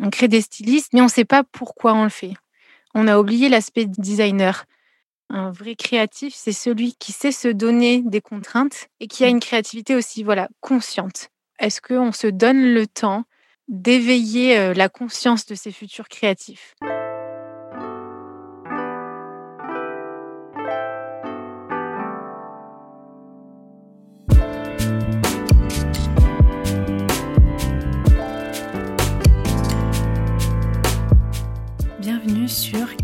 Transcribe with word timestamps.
On 0.00 0.10
crée 0.10 0.28
des 0.28 0.40
stylistes, 0.40 0.92
mais 0.92 1.00
on 1.00 1.04
ne 1.04 1.10
sait 1.10 1.24
pas 1.24 1.44
pourquoi 1.44 1.94
on 1.94 2.04
le 2.04 2.10
fait. 2.10 2.34
On 2.94 3.08
a 3.08 3.18
oublié 3.18 3.48
l'aspect 3.48 3.86
designer. 3.86 4.64
Un 5.28 5.50
vrai 5.50 5.74
créatif, 5.74 6.34
c'est 6.34 6.52
celui 6.52 6.94
qui 6.94 7.12
sait 7.12 7.32
se 7.32 7.48
donner 7.48 8.02
des 8.04 8.20
contraintes 8.20 8.88
et 9.00 9.08
qui 9.08 9.24
a 9.24 9.28
une 9.28 9.40
créativité 9.40 9.94
aussi 9.94 10.22
voilà, 10.22 10.48
consciente. 10.60 11.30
Est-ce 11.58 11.80
qu'on 11.80 12.12
se 12.12 12.26
donne 12.26 12.74
le 12.74 12.86
temps 12.86 13.24
d'éveiller 13.68 14.56
euh, 14.58 14.74
la 14.74 14.88
conscience 14.88 15.46
de 15.46 15.54
ses 15.54 15.72
futurs 15.72 16.08
créatifs? 16.08 16.74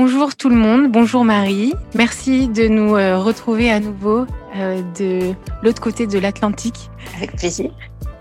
Bonjour 0.00 0.36
tout 0.36 0.48
le 0.48 0.54
monde, 0.54 0.92
bonjour 0.92 1.24
Marie. 1.24 1.74
Merci 1.96 2.46
de 2.46 2.68
nous 2.68 2.94
euh, 2.94 3.18
retrouver 3.18 3.68
à 3.68 3.80
nouveau 3.80 4.26
euh, 4.54 4.80
de 4.96 5.34
l'autre 5.64 5.82
côté 5.82 6.06
de 6.06 6.20
l'Atlantique. 6.20 6.88
Avec 7.16 7.34
plaisir. 7.34 7.72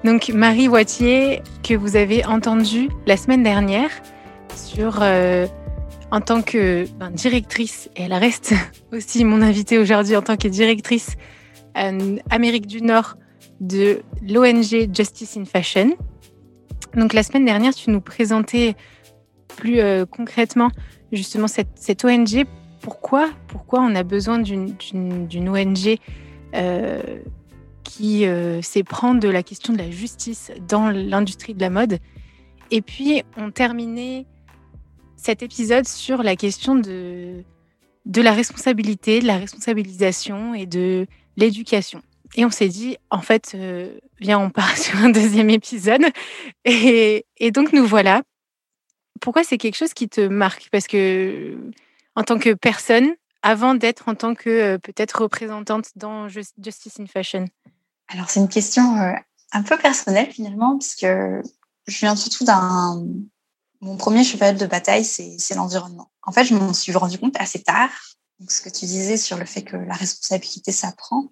Donc 0.03 0.30
Marie 0.30 0.67
Wattier, 0.67 1.44
que 1.61 1.75
vous 1.75 1.95
avez 1.95 2.25
entendue 2.25 2.89
la 3.06 3.16
semaine 3.16 3.44
dernière 3.44 3.92
sur 4.56 5.03
euh, 5.03 5.45
en 6.09 6.19
tant 6.19 6.42
que 6.42 6.88
ben, 6.97 7.11
directrice, 7.11 7.91
et 7.95 8.06
elle 8.06 8.14
reste 8.16 8.56
aussi 8.91 9.23
mon 9.23 9.44
invitée 9.44 9.78
aujourd'hui 9.78 10.16
en 10.16 10.23
tant 10.23 10.36
que 10.36 10.47
directrice 10.47 11.12
Amérique 12.31 12.66
du 12.66 12.81
Nord 12.81 13.17
de 13.59 14.02
l'ONG 14.28 14.89
Justice 14.95 15.38
in 15.38 15.45
Fashion. 15.45 15.91
Donc 16.95 17.14
la 17.14 17.22
semaine 17.22 17.45
dernière, 17.45 17.75
tu 17.75 17.91
nous 17.91 18.02
présentais 18.02 18.75
plus 19.47 19.80
concrètement 20.09 20.69
justement 21.11 21.47
cette, 21.47 22.05
ONG, 22.05 22.45
pourquoi, 22.81 23.30
pourquoi 23.47 23.81
on 23.81 23.95
a 23.95 24.03
besoin 24.03 24.39
d'une 24.39 25.50
ONG 25.50 25.97
euh, 26.55 27.02
qui 27.84 28.25
euh, 28.25 28.62
sait 28.62 28.84
prendre 28.84 29.19
de 29.19 29.29
la 29.29 29.44
question 29.44 29.73
de 29.73 29.78
la 29.78 29.91
justice 29.91 30.51
dans 30.68 30.90
l'industrie 30.90 31.53
de 31.53 31.62
la 31.62 31.69
mode? 31.69 32.00
Et 32.72 32.81
puis, 32.81 33.23
on 33.38 33.51
terminait 33.51 34.25
cet 35.16 35.41
épisode 35.41 35.88
sur 35.88 36.22
la 36.22 36.35
question 36.35 36.75
de, 36.75 37.44
de 38.06 38.22
la 38.22 38.34
responsabilité, 38.34 39.19
de 39.19 39.28
la 39.28 39.38
responsabilisation 39.38 40.53
et 40.53 40.66
de 40.66 41.07
l'éducation. 41.38 42.01
Et 42.35 42.45
on 42.45 42.50
s'est 42.50 42.68
dit, 42.68 42.97
en 43.09 43.22
fait, 43.22 43.53
euh, 43.56 43.97
viens, 44.19 44.39
on 44.39 44.50
part 44.50 44.78
sur 44.78 44.97
un 45.00 45.09
deuxième 45.09 45.50
épisode. 45.50 46.03
Et, 46.66 47.25
et 47.38 47.51
donc, 47.51 47.74
nous 47.74 47.85
voilà 47.85 48.22
pourquoi 49.17 49.44
c'est 49.44 49.57
quelque 49.57 49.75
chose 49.78 49.94
qui 49.94 50.09
te 50.09 50.22
marque? 50.22 50.69
Parce 50.72 50.88
que 50.88 51.57
en 52.16 52.23
tant 52.23 52.39
que 52.39 52.53
personne, 52.53 53.13
avant 53.44 53.75
d'être 53.75 54.09
en 54.09 54.16
tant 54.16 54.35
que 54.35 54.50
euh, 54.50 54.78
peut-être 54.78 55.22
représentante 55.22 55.89
dans 55.95 56.28
Justice 56.28 57.00
in 57.00 57.05
Fashion? 57.05 57.45
Alors 58.09 58.29
c'est 58.29 58.39
une 58.39 58.50
question 58.50 58.97
euh, 58.97 59.13
un 59.51 59.63
peu 59.63 59.77
personnelle 59.77 60.31
finalement, 60.31 60.77
puisque 60.77 61.06
je 61.06 62.00
viens 62.00 62.16
surtout 62.16 62.44
d'un... 62.44 63.06
Mon 63.79 63.95
premier 63.95 64.23
cheval 64.23 64.57
de 64.57 64.66
bataille, 64.66 65.06
c'est 65.06 65.53
l'environnement. 65.53 66.11
En 66.23 66.31
fait, 66.31 66.45
je 66.45 66.56
m'en 66.56 66.73
suis 66.73 66.91
rendu 66.94 67.19
compte 67.19 67.39
assez 67.39 67.61
tard. 67.61 67.91
Donc, 68.39 68.50
ce 68.51 68.59
que 68.59 68.69
tu 68.69 68.85
disais 68.85 69.17
sur 69.17 69.38
le 69.38 69.45
fait 69.45 69.61
que 69.61 69.77
la 69.77 69.94
responsabilité 69.94 70.72
s'apprend, 70.72 71.29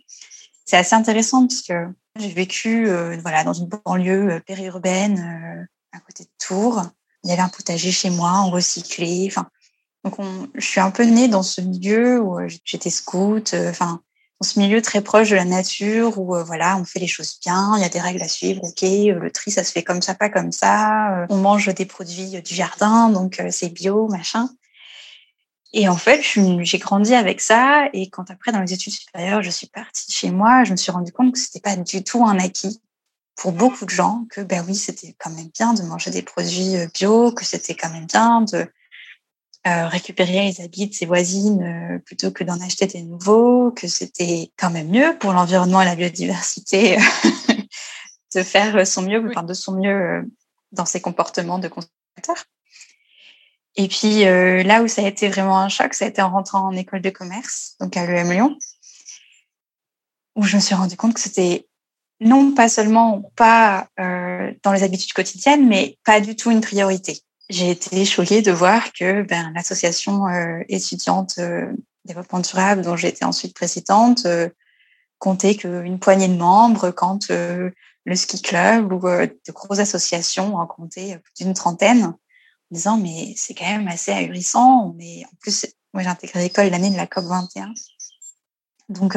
c'est 0.64 0.78
assez 0.78 0.94
intéressant 0.94 1.48
puisque 1.48 1.74
j'ai 2.20 2.30
vécu 2.30 2.88
euh, 2.88 3.18
voilà, 3.18 3.44
dans 3.44 3.54
une 3.54 3.68
banlieue 3.68 4.42
périurbaine 4.46 5.68
à 5.92 6.00
côté 6.02 6.26
de 6.26 6.30
Tours 6.38 6.84
il 7.26 7.30
y 7.30 7.34
avait 7.34 7.42
un 7.42 7.50
potager 7.50 7.92
chez 7.92 8.12
moi, 8.12 8.44
on 8.46 8.52
recyclait. 8.52 9.26
Enfin, 9.28 9.48
donc 10.04 10.20
on, 10.20 10.48
je 10.54 10.66
suis 10.66 10.80
un 10.80 10.92
peu 10.92 11.04
née 11.04 11.28
dans 11.28 11.42
ce 11.42 11.60
milieu 11.60 12.22
où 12.22 12.40
euh, 12.40 12.48
j'étais 12.64 12.92
scout. 12.92 13.56
Euh, 13.56 13.72
enfin, 13.72 14.00
dans 14.40 14.48
ce 14.48 14.60
milieu 14.60 14.80
très 14.82 15.02
proche 15.02 15.32
de 15.32 15.36
la 15.36 15.46
nature 15.46 16.20
où 16.20 16.36
euh, 16.36 16.44
voilà, 16.44 16.78
on 16.78 16.86
fait 16.86 17.00
les 17.00 17.08
choses 17.08 17.40
bien, 17.44 17.74
il 17.78 17.82
y 17.82 17.86
a 17.86 17.90
des 17.90 18.00
règles 18.00 18.22
à 18.22 18.28
suivre. 18.28 18.64
Ok, 18.64 18.82
le 18.84 19.30
tri 19.32 19.50
ça 19.50 19.64
se 19.64 19.72
fait 19.72 19.82
comme 19.82 20.04
ça, 20.04 20.14
pas 20.14 20.30
comme 20.30 20.52
ça. 20.52 21.26
on 21.30 21.38
mange 21.38 21.74
des 21.74 21.86
produits 21.86 22.42
du 22.44 22.54
jardin, 22.54 23.10
donc 23.10 23.42
c'est 23.50 23.70
bio, 23.70 24.08
machin. 24.08 24.50
Et 25.74 25.90
en 25.90 25.98
fait, 25.98 26.22
j'ai 26.62 26.78
grandi 26.78 27.16
avec 27.16 27.42
ça. 27.42 27.90
Et 27.92 28.10
quand 28.10 28.30
après, 28.30 28.52
dans 28.54 28.62
les 28.62 28.72
études 28.72 28.94
supérieures, 28.94 29.42
je 29.42 29.50
suis 29.50 29.68
partie 29.68 30.10
chez 30.10 30.32
moi, 30.32 30.64
je 30.64 30.72
me 30.72 30.78
suis 30.78 30.92
rendu 30.92 31.12
compte 31.12 31.34
que 31.34 31.40
c'était 31.40 31.60
pas 31.60 31.76
du 31.76 32.04
tout 32.04 32.24
un 32.24 32.40
acquis 32.40 32.80
pour 33.36 33.52
beaucoup 33.52 33.86
de 33.86 33.90
gens 33.90 34.26
que 34.30 34.42
ben 34.42 34.64
oui, 34.68 34.76
c'était 34.76 35.16
quand 35.20 35.30
même 35.30 35.50
bien 35.54 35.74
de 35.74 35.84
manger 35.84 36.12
des 36.12 36.22
produits 36.22 36.78
euh, 36.78 36.88
bio, 36.94 37.32
que 37.32 37.46
c'était 37.46 37.76
quand 37.76 37.90
même 37.90 38.06
bien 38.06 38.42
de 38.42 38.66
euh, 39.68 39.88
récupérer 39.88 40.52
les 40.52 40.62
habits 40.62 40.88
de 40.88 40.94
ses 40.94 41.06
voisines 41.06 41.64
euh, 41.64 42.00
plutôt 42.00 42.32
que 42.32 42.44
d'en 42.44 42.60
acheter 42.62 42.88
des 42.88 43.02
nouveaux, 43.02 43.72
que 43.72 43.88
c'était 43.88 44.52
quand 44.58 44.70
même 44.70 44.90
mieux 44.90 45.18
pour 45.20 45.34
l'environnement 45.34 45.82
et 45.82 45.86
la 45.86 45.96
biodiversité 45.96 46.98
de 48.36 48.44
faire 48.44 48.88
son 48.88 49.02
mieux, 49.02 49.28
enfin 49.30 49.44
de 49.44 49.54
son 49.54 49.74
mieux 49.74 50.30
dans 50.72 50.86
ses 50.86 51.02
comportements 51.02 51.60
de 51.60 51.68
consommateur. 51.68 52.46
Et 53.78 53.90
puis 53.90 54.24
là 54.24 54.82
où 54.84 54.88
ça 54.88 55.04
a 55.04 55.08
été 55.08 55.28
vraiment 55.28 55.60
un 55.60 55.68
choc, 55.68 55.94
ça 55.94 56.06
a 56.06 56.08
été 56.08 56.22
en 56.22 56.30
rentrant 56.30 56.66
en 56.68 56.72
école 56.72 57.02
de 57.02 57.10
commerce, 57.10 57.76
donc 57.82 57.98
à 57.98 58.06
l'EM 58.06 58.32
Lyon, 58.32 58.58
où 60.36 60.44
je 60.44 60.56
me 60.56 60.62
suis 60.62 60.76
rendu 60.76 60.96
compte 60.96 61.14
que 61.14 61.20
c'était 61.20 61.68
non 62.20 62.54
pas 62.54 62.70
seulement 62.70 63.30
pas 63.36 63.88
euh, 64.00 64.52
dans 64.64 64.72
les 64.72 64.84
habitudes 64.84 65.14
quotidiennes, 65.14 65.68
mais 65.68 65.98
pas 66.06 66.22
du 66.22 66.36
tout 66.36 66.52
une 66.52 66.62
priorité. 66.62 67.20
J'ai 67.50 67.72
été 67.72 68.06
choquée 68.06 68.42
de 68.42 68.52
voir 68.52 68.92
que 68.94 69.22
ben, 69.24 69.52
l'association 69.54 70.28
euh, 70.28 70.62
étudiante 70.68 71.36
euh, 71.40 71.72
développement 72.06 72.40
durable, 72.40 72.84
dont 72.84 72.96
été 72.96 73.26
ensuite 73.26 73.56
présidente, 73.56 74.26
euh, 74.26 74.50
comptait 75.20 75.56
qu'une 75.56 76.00
poignée 76.00 76.28
de 76.28 76.38
membres, 76.38 76.92
quand 76.92 77.32
euh, 77.32 77.72
le 78.06 78.16
ski 78.16 78.42
club 78.42 78.92
ou 78.94 79.00
de 79.00 79.52
grosses 79.52 79.80
associations 79.80 80.56
en 80.56 80.68
comptaient 80.68 81.20
plus 81.20 81.44
d'une 81.44 81.54
trentaine, 81.54 82.06
en 82.06 82.16
disant 82.72 82.98
mais 82.98 83.34
c'est 83.36 83.54
quand 83.54 83.66
même 83.66 83.88
assez 83.88 84.12
ahurissant. 84.12 84.94
Mais 84.98 85.24
en 85.26 85.36
plus, 85.40 85.66
moi 85.94 86.04
j'ai 86.04 86.10
intégré 86.10 86.42
l'école 86.42 86.68
l'année 86.68 86.92
de 86.92 86.98
la 86.98 87.08
COP 87.08 87.26
21, 87.26 87.74
donc 88.90 89.16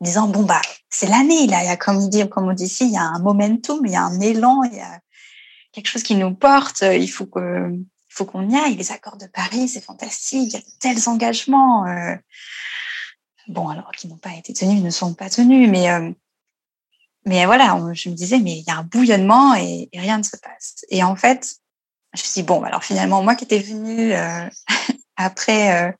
disant 0.00 0.28
bon 0.28 0.42
bah 0.42 0.62
c'est 0.88 1.06
l'année 1.06 1.46
là, 1.46 1.62
il 1.62 1.66
y 1.66 1.70
a 1.70 1.76
comme 1.76 2.08
dit 2.08 2.28
comme 2.28 2.48
on 2.48 2.52
dit 2.52 2.64
ici, 2.64 2.86
il 2.86 2.92
y 2.92 2.96
a 2.96 3.02
un 3.02 3.18
momentum, 3.18 3.84
il 3.84 3.92
y 3.92 3.96
a 3.96 4.02
un 4.02 4.20
élan, 4.20 4.62
il 4.64 4.74
y 4.74 4.80
a 4.80 5.00
quelque 5.72 5.88
chose 5.88 6.02
qui 6.02 6.14
nous 6.14 6.34
porte, 6.34 6.82
il 6.82 7.08
faut 7.08 7.26
que 7.26 7.70
il 7.72 8.12
faut 8.12 8.24
qu'on 8.24 8.48
y 8.48 8.56
aille. 8.56 8.74
Les 8.74 8.90
accords 8.90 9.16
de 9.16 9.26
Paris, 9.26 9.68
c'est 9.68 9.80
fantastique, 9.80 10.52
il 10.52 10.54
y 10.54 10.56
a 10.56 10.62
tels 10.80 11.08
engagements. 11.08 11.86
Euh, 11.86 12.16
bon 13.48 13.68
alors 13.68 13.92
qui 13.92 14.08
n'ont 14.08 14.18
pas 14.18 14.34
été 14.34 14.52
tenus, 14.52 14.82
ne 14.82 14.90
sont 14.90 15.14
pas 15.14 15.30
tenus, 15.30 15.68
mais 15.68 15.90
euh, 15.90 16.10
mais 17.26 17.44
voilà, 17.44 17.78
je 17.92 18.08
me 18.08 18.14
disais 18.14 18.38
mais 18.38 18.58
il 18.58 18.64
y 18.66 18.70
a 18.70 18.78
un 18.78 18.84
bouillonnement 18.84 19.54
et, 19.54 19.90
rien 19.94 20.18
ne 20.18 20.22
se 20.22 20.36
passe. 20.36 20.84
Et 20.88 21.04
en 21.04 21.16
fait, 21.16 21.56
je 22.14 22.22
me 22.22 22.24
suis 22.24 22.40
dit 22.40 22.46
bon 22.46 22.62
alors 22.62 22.82
finalement 22.84 23.22
moi 23.22 23.34
qui 23.34 23.44
étais 23.44 23.58
venue 23.58 24.12
euh, 24.14 24.48
après 25.16 25.94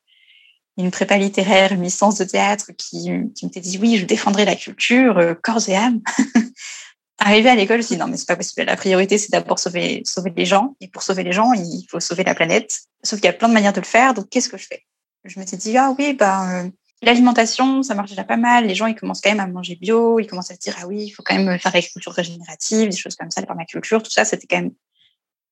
une 0.80 0.90
prépa 0.90 1.16
littéraire, 1.16 1.72
une 1.72 1.82
licence 1.82 2.16
de 2.18 2.24
théâtre 2.24 2.72
qui, 2.76 3.10
qui 3.34 3.44
m'était 3.44 3.60
dit 3.60 3.78
oui, 3.78 3.96
je 3.96 4.04
défendrai 4.04 4.44
la 4.44 4.56
culture, 4.56 5.18
euh, 5.18 5.34
corps 5.34 5.68
et 5.68 5.76
âme. 5.76 6.00
Arrivé 7.18 7.50
à 7.50 7.54
l'école, 7.54 7.76
je 7.76 7.82
me 7.82 7.86
suis 7.86 7.94
dit 7.96 8.00
non, 8.00 8.08
mais 8.08 8.16
c'est 8.16 8.26
pas 8.26 8.36
possible. 8.36 8.64
La 8.64 8.76
priorité, 8.76 9.18
c'est 9.18 9.30
d'abord 9.30 9.58
sauver, 9.58 10.02
sauver 10.04 10.32
les 10.34 10.46
gens. 10.46 10.74
Et 10.80 10.88
pour 10.88 11.02
sauver 11.02 11.22
les 11.22 11.32
gens, 11.32 11.52
il 11.52 11.86
faut 11.90 12.00
sauver 12.00 12.24
la 12.24 12.34
planète. 12.34 12.80
Sauf 13.02 13.20
qu'il 13.20 13.26
y 13.26 13.30
a 13.30 13.34
plein 13.34 13.48
de 13.48 13.54
manières 13.54 13.74
de 13.74 13.80
le 13.80 13.86
faire, 13.86 14.14
donc 14.14 14.30
qu'est-ce 14.30 14.48
que 14.48 14.56
je 14.56 14.66
fais? 14.66 14.84
Je 15.24 15.38
me 15.38 15.44
suis 15.44 15.58
dit, 15.58 15.76
ah 15.76 15.94
oui, 15.98 16.14
ben, 16.14 16.72
l'alimentation, 17.02 17.82
ça 17.82 17.94
marche 17.94 18.10
déjà 18.10 18.24
pas 18.24 18.36
mal. 18.36 18.66
Les 18.66 18.74
gens, 18.74 18.86
ils 18.86 18.94
commencent 18.94 19.20
quand 19.20 19.30
même 19.30 19.40
à 19.40 19.46
manger 19.46 19.76
bio, 19.76 20.18
ils 20.18 20.26
commencent 20.26 20.50
à 20.50 20.54
se 20.54 20.60
dire, 20.60 20.76
ah 20.80 20.86
oui, 20.86 21.04
il 21.04 21.10
faut 21.10 21.22
quand 21.22 21.34
même 21.34 21.58
faire 21.58 21.72
l'agriculture 21.72 22.12
régénérative, 22.12 22.88
des 22.88 22.96
choses 22.96 23.16
comme 23.16 23.30
ça, 23.30 23.40
la 23.40 23.46
permaculture, 23.46 24.02
tout 24.02 24.10
ça, 24.10 24.24
c'était 24.24 24.46
quand 24.46 24.62
même, 24.62 24.72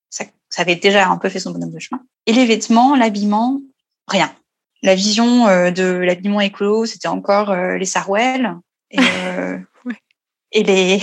ça, 0.08 0.24
avait 0.56 0.76
déjà 0.76 1.08
un 1.08 1.18
peu 1.18 1.28
fait 1.28 1.40
son 1.40 1.50
bonhomme 1.50 1.72
de 1.72 1.78
chemin. 1.78 2.02
Et 2.26 2.32
les 2.32 2.46
vêtements, 2.46 2.96
l'habillement, 2.96 3.60
rien. 4.06 4.34
La 4.82 4.94
vision 4.94 5.48
euh, 5.48 5.70
de 5.70 5.84
l'habillement 5.84 6.40
écolo, 6.40 6.86
c'était 6.86 7.08
encore 7.08 7.50
euh, 7.50 7.76
les 7.76 7.84
sarouels 7.84 8.54
et, 8.90 8.98
euh, 9.26 9.58
et 10.52 10.62
les 10.62 11.00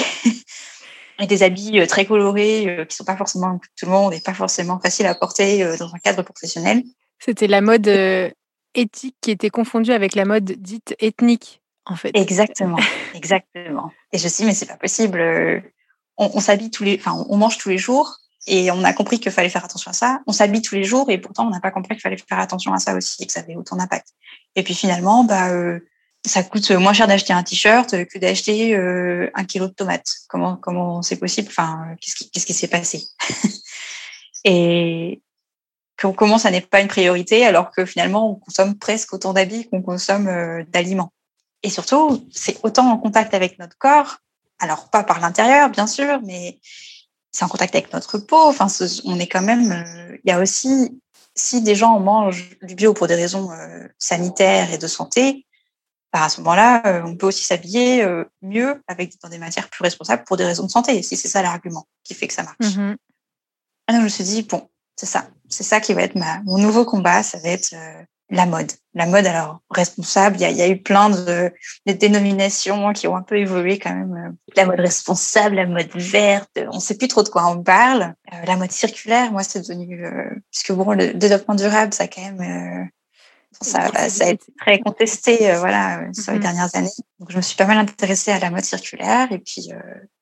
et 1.19 1.27
des 1.27 1.44
habits 1.44 1.86
très 1.88 2.06
colorés 2.06 2.86
qui 2.89 2.95
sont 2.95 3.06
pas 3.06 3.16
forcément 3.16 3.60
tout 3.77 3.86
le 3.86 3.92
monde 3.92 4.13
et 4.13 4.19
pas 4.19 4.33
forcément 4.33 4.80
faciles 4.80 5.06
à 5.06 5.16
porter 5.16 5.63
dans 5.77 5.94
un 5.94 5.98
cadre 6.00 6.24
professionnel. 6.24 6.83
C'était 7.19 7.48
la 7.48 7.62
mode 7.62 7.88
éthique 8.74 9.16
qui 9.22 9.31
était 9.31 9.50
confondue 9.50 9.94
avec 9.94 10.13
la 10.16 10.25
mode 10.25 10.44
dite 10.44 10.94
ethnique, 11.00 11.62
en 11.86 11.95
fait. 11.95 12.12
Exactement, 12.16 12.80
exactement. 13.13 13.92
Et 14.12 14.18
je 14.18 14.25
me 14.25 14.30
suis 14.30 14.42
dit, 14.42 14.48
mais 14.48 14.54
c'est 14.54 14.66
pas 14.66 14.75
possible. 14.75 15.63
On, 16.18 16.31
on 16.33 16.39
s'habille 16.42 16.69
tous 16.69 16.83
les, 16.83 16.98
enfin, 17.00 17.25
on 17.30 17.38
mange 17.38 17.57
tous 17.60 17.69
les 17.69 17.78
jours 17.78 18.18
et 18.47 18.71
on 18.71 18.83
a 18.83 18.94
compris 18.94 19.19
qu'il 19.19 19.31
fallait 19.31 19.50
faire 19.50 19.65
attention 19.65 19.92
à 19.92 19.94
ça. 19.94 20.21
On 20.27 20.31
s'habille 20.31 20.62
tous 20.62 20.75
les 20.75 20.83
jours 20.83 21.09
et 21.09 21.18
pourtant 21.18 21.47
on 21.47 21.50
n'a 21.50 21.59
pas 21.59 21.71
compris 21.71 21.95
qu'il 21.95 22.01
fallait 22.01 22.18
faire 22.18 22.39
attention 22.39 22.74
à 22.74 22.80
ça 22.80 22.95
aussi 22.95 23.24
et 23.24 23.25
que 23.25 23.31
ça 23.33 23.39
avait 23.39 23.56
autant 23.56 23.75
d'impact. 23.75 24.07
Et 24.56 24.63
puis 24.63 24.75
finalement, 24.75 25.24
bah, 25.24 25.50
euh, 25.50 25.80
ça 26.25 26.44
coûte 26.44 26.69
moins 26.71 26.94
cher 26.94 27.07
d'acheter 27.07 27.33
un 27.33 27.44
t-shirt 27.44 28.06
que 28.06 28.19
d'acheter 28.19 28.75
euh, 28.75 29.30
un 29.33 29.45
kilo 29.45 29.68
de 29.68 29.74
tomates. 29.74 30.12
Comment 30.27 30.57
comment 30.57 31.01
c'est 31.01 31.18
possible? 31.18 31.47
Enfin, 31.50 31.95
qu'est-ce 32.00 32.15
qui 32.15 32.30
qu'est-ce 32.30 32.53
s'est 32.53 32.68
passé? 32.68 33.03
Et 34.44 35.21
comment 35.97 36.38
ça 36.38 36.51
n'est 36.51 36.62
pas 36.62 36.81
une 36.81 36.88
priorité 36.88 37.45
alors 37.45 37.71
que 37.71 37.86
finalement 37.86 38.30
on 38.30 38.36
consomme 38.36 38.75
presque 38.77 39.13
autant 39.13 39.33
d'habits 39.33 39.68
qu'on 39.69 39.81
consomme 39.81 40.27
euh, 40.27 40.63
d'aliments. 40.69 41.12
Et 41.63 41.69
surtout, 41.71 42.27
c'est 42.31 42.59
autant 42.63 42.92
en 42.92 42.97
contact 42.97 43.33
avec 43.33 43.57
notre 43.57 43.75
corps. 43.77 44.18
Alors 44.59 44.89
pas 44.92 45.03
par 45.03 45.19
l'intérieur, 45.19 45.69
bien 45.69 45.88
sûr, 45.88 46.21
mais 46.24 46.59
c'est 47.35 47.43
en 47.43 47.49
contact 47.49 47.75
avec 47.75 47.91
notre 47.91 48.17
peau. 48.17 48.47
Enfin, 48.47 48.67
on 49.03 49.19
est 49.19 49.27
quand 49.27 49.41
même. 49.41 49.71
Euh, 49.71 50.17
il 50.23 50.29
y 50.29 50.31
a 50.31 50.39
aussi, 50.39 51.01
si 51.35 51.61
des 51.61 51.75
gens 51.75 51.99
mangent 51.99 52.57
du 52.61 52.75
bio 52.75 52.93
pour 52.93 53.07
des 53.07 53.15
raisons 53.15 53.51
euh, 53.51 53.87
sanitaires 53.99 54.71
et 54.71 54.77
de 54.77 54.87
santé, 54.87 55.45
bah, 56.13 56.23
à 56.23 56.29
ce 56.29 56.39
moment-là, 56.39 56.81
euh, 56.85 57.01
on 57.03 57.17
peut 57.17 57.27
aussi 57.27 57.43
s'habiller 57.43 58.07
mieux 58.41 58.81
avec 58.87 59.19
dans 59.21 59.27
des 59.27 59.37
matières 59.37 59.69
plus 59.69 59.83
responsables 59.83 60.23
pour 60.23 60.37
des 60.37 60.45
raisons 60.45 60.65
de 60.65 60.71
santé. 60.71 61.03
Si 61.03 61.17
c'est 61.17 61.27
ça 61.27 61.41
l'argument 61.41 61.85
qui 62.05 62.13
fait 62.13 62.27
que 62.27 62.33
ça 62.33 62.43
marche. 62.43 62.57
Mm-hmm. 62.61 62.95
Alors, 63.87 63.99
je 63.99 64.05
me 64.05 64.09
suis 64.09 64.23
dit 64.23 64.43
bon, 64.43 64.69
c'est 64.95 65.05
ça, 65.05 65.27
c'est 65.49 65.63
ça 65.63 65.81
qui 65.81 65.93
va 65.93 66.03
être 66.03 66.15
ma, 66.15 66.41
mon 66.43 66.57
nouveau 66.57 66.85
combat. 66.85 67.21
Ça 67.21 67.37
va 67.39 67.49
être 67.49 67.75
la 68.30 68.45
mode. 68.45 68.72
La 68.94 69.06
mode, 69.06 69.25
alors, 69.25 69.60
responsable, 69.69 70.38
il 70.38 70.42
y 70.42 70.45
a, 70.45 70.51
y 70.51 70.62
a, 70.62 70.68
eu 70.68 70.81
plein 70.81 71.10
de, 71.10 71.51
de, 71.86 71.94
dénominations 71.94 72.94
qui 72.94 73.07
ont 73.07 73.16
un 73.16 73.22
peu 73.22 73.38
évolué 73.38 73.77
quand 73.77 73.94
même. 73.94 74.36
La 74.56 74.66
mode 74.66 74.80
responsable, 74.80 75.57
la 75.57 75.68
mode 75.68 75.89
verte, 75.95 76.60
on 76.72 76.80
sait 76.80 76.98
plus 76.98 77.07
trop 77.07 77.24
de 77.24 77.30
quoi 77.30 77.48
on 77.48 77.62
parle. 77.62 78.16
Euh, 78.33 78.45
la 78.45 78.56
mode 78.56 78.72
circulaire, 78.72 79.31
moi, 79.31 79.44
c'est 79.44 79.60
devenu... 79.60 80.06
Euh, 80.06 80.30
puisque 80.51 80.72
bon, 80.72 80.92
le 80.92 81.13
développement 81.13 81.56
durable, 81.56 81.94
ça 81.94 82.06
a 82.06 82.07
quand 82.07 82.22
même... 82.22 82.42
Euh, 82.42 82.86
ça, 83.62 83.89
ça, 84.10 84.25
a 84.25 84.30
été 84.31 84.45
très 84.60 84.80
contesté 84.80 85.54
voilà, 85.56 86.01
sur 86.12 86.33
les 86.33 86.39
mm-hmm. 86.39 86.42
dernières 86.42 86.75
années. 86.75 86.89
Donc, 87.19 87.31
je 87.31 87.38
me 87.38 87.42
suis 87.42 87.56
pas 87.56 87.66
mal 87.66 87.78
intéressée 87.78 88.31
à 88.31 88.39
la 88.39 88.50
mode 88.50 88.66
circulaire 88.66 89.31
et 89.31 89.39
puis... 89.39 89.69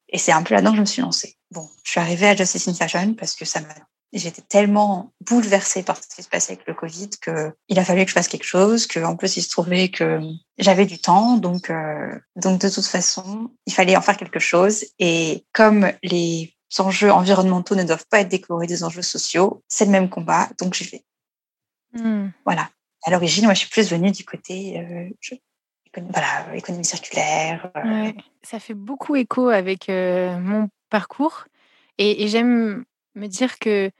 et 0.09 0.17
c'est 0.19 0.31
un 0.31 0.43
peu 0.43 0.53
là-dedans 0.53 0.71
que 0.71 0.77
je 0.77 0.81
me 0.81 0.85
suis 0.85 1.01
lancée. 1.01 1.35
Bon, 1.49 1.67
je 1.83 1.91
suis 1.91 1.99
arrivée 1.99 2.27
à 2.27 2.35
Justice 2.35 2.67
in 2.67 2.75
Fashion 2.75 3.15
parce 3.15 3.33
que 3.33 3.45
ça 3.45 3.61
m'a 3.61 3.73
j'étais 4.19 4.43
tellement 4.43 5.11
bouleversée 5.21 5.81
par 5.81 5.97
ce 5.97 6.07
qui 6.07 6.21
se 6.21 6.29
passait 6.29 6.53
avec 6.53 6.67
le 6.67 6.75
Covid 6.75 7.09
que 7.21 7.51
il 7.67 7.79
a 7.79 7.83
fallu 7.83 8.03
que 8.03 8.09
je 8.09 8.13
fasse 8.13 8.27
quelque 8.27 8.45
chose, 8.45 8.85
que 8.85 8.99
en 8.99 9.15
plus 9.15 9.37
il 9.37 9.41
se 9.41 9.49
trouvait 9.49 9.89
que 9.89 10.19
j'avais 10.59 10.85
du 10.85 10.99
temps, 10.99 11.37
donc 11.37 11.69
euh, 11.69 12.19
donc 12.35 12.61
de 12.61 12.69
toute 12.69 12.85
façon 12.85 13.51
il 13.65 13.73
fallait 13.73 13.97
en 13.97 14.01
faire 14.01 14.17
quelque 14.17 14.39
chose. 14.39 14.85
Et 14.99 15.45
comme 15.51 15.91
les 16.03 16.55
enjeux 16.77 17.11
environnementaux 17.11 17.75
ne 17.75 17.83
doivent 17.83 18.05
pas 18.07 18.21
être 18.21 18.29
décorés 18.29 18.67
des 18.67 18.83
enjeux 18.83 19.01
sociaux, 19.01 19.63
c'est 19.67 19.85
le 19.85 19.91
même 19.91 20.09
combat, 20.09 20.47
donc 20.59 20.75
j'y 20.75 20.85
vais. 20.85 21.03
Hmm. 21.93 22.29
Voilà. 22.45 22.69
À 23.05 23.11
l'origine, 23.11 23.45
moi, 23.45 23.53
je 23.53 23.59
suis 23.59 23.69
plus 23.69 23.89
venue 23.89 24.11
du 24.11 24.23
côté 24.23 24.79
euh, 24.79 25.09
voilà, 26.09 26.55
économie 26.55 26.85
circulaire. 26.85 27.69
Euh. 27.75 28.11
Ça 28.43 28.59
fait 28.59 28.73
beaucoup 28.73 29.15
écho 29.15 29.49
avec 29.49 29.89
mon 29.89 30.69
parcours. 30.89 31.45
Et, 31.97 32.23
et 32.23 32.27
j'aime 32.27 32.85
me 33.15 33.27
dire 33.27 33.59
que 33.59 33.91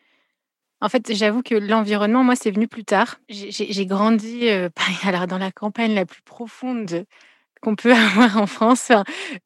en 0.84 0.90
fait, 0.90 1.14
j'avoue 1.14 1.42
que 1.44 1.56
l'environnement, 1.56 2.26
moi, 2.26 2.36
c'est 2.36 2.52
venu 2.52 2.68
plus 2.68 2.84
tard. 2.84 3.16
J'ai 3.30 3.86
grandi 3.86 4.50
euh, 4.50 4.68
alors, 5.06 5.28
dans 5.28 5.38
la 5.38 5.50
campagne 5.50 5.96
la 5.96 6.06
plus 6.06 6.22
profonde 6.24 7.06
qu'on 7.62 7.78
peut 7.78 7.94
avoir 7.94 8.36
en 8.36 8.48
France. 8.48 8.92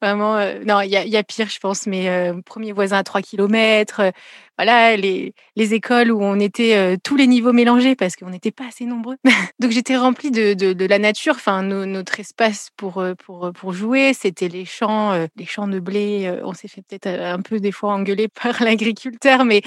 vraiment, 0.02 0.36
euh, 0.36 0.58
non, 0.64 0.80
il 0.80 0.88
y, 0.88 1.10
y, 1.10 1.16
a 1.16 1.22
pire, 1.22 1.48
je 1.48 1.60
pense, 1.60 1.86
mais 1.86 2.08
euh, 2.08 2.42
premier 2.44 2.72
voisin 2.72 2.98
à 2.98 3.04
3 3.04 3.22
km, 3.22 4.10
voilà, 4.58 4.96
les, 4.96 5.34
les, 5.56 5.74
écoles 5.74 6.10
où 6.10 6.22
on 6.22 6.40
était 6.40 6.96
tous 7.04 7.16
les 7.16 7.26
niveaux 7.26 7.52
mélangés 7.52 7.94
parce 7.94 8.16
qu'on 8.16 8.30
n'était 8.30 8.50
pas 8.50 8.66
assez 8.66 8.84
nombreux. 8.84 9.16
Donc 9.60 9.70
j'étais 9.70 9.96
remplie 9.96 10.30
de, 10.30 10.54
de, 10.54 10.86
la 10.86 10.98
nature, 10.98 11.34
enfin 11.36 11.62
notre 11.62 12.18
espace 12.20 12.70
pour, 12.76 13.04
pour, 13.24 13.52
pour 13.52 13.72
jouer, 13.72 14.12
c'était 14.14 14.48
les 14.48 14.64
champs, 14.64 15.26
les 15.36 15.46
champs 15.46 15.68
de 15.68 15.78
blé. 15.78 16.40
on 16.42 16.54
s'est 16.54 16.68
fait 16.68 16.82
peut-être 16.82 17.06
un 17.06 17.40
peu 17.40 17.60
des 17.60 17.72
fois 17.72 17.92
engueuler 17.92 18.28
par 18.42 18.62
l'agriculteur, 18.62 19.44
mais 19.44 19.62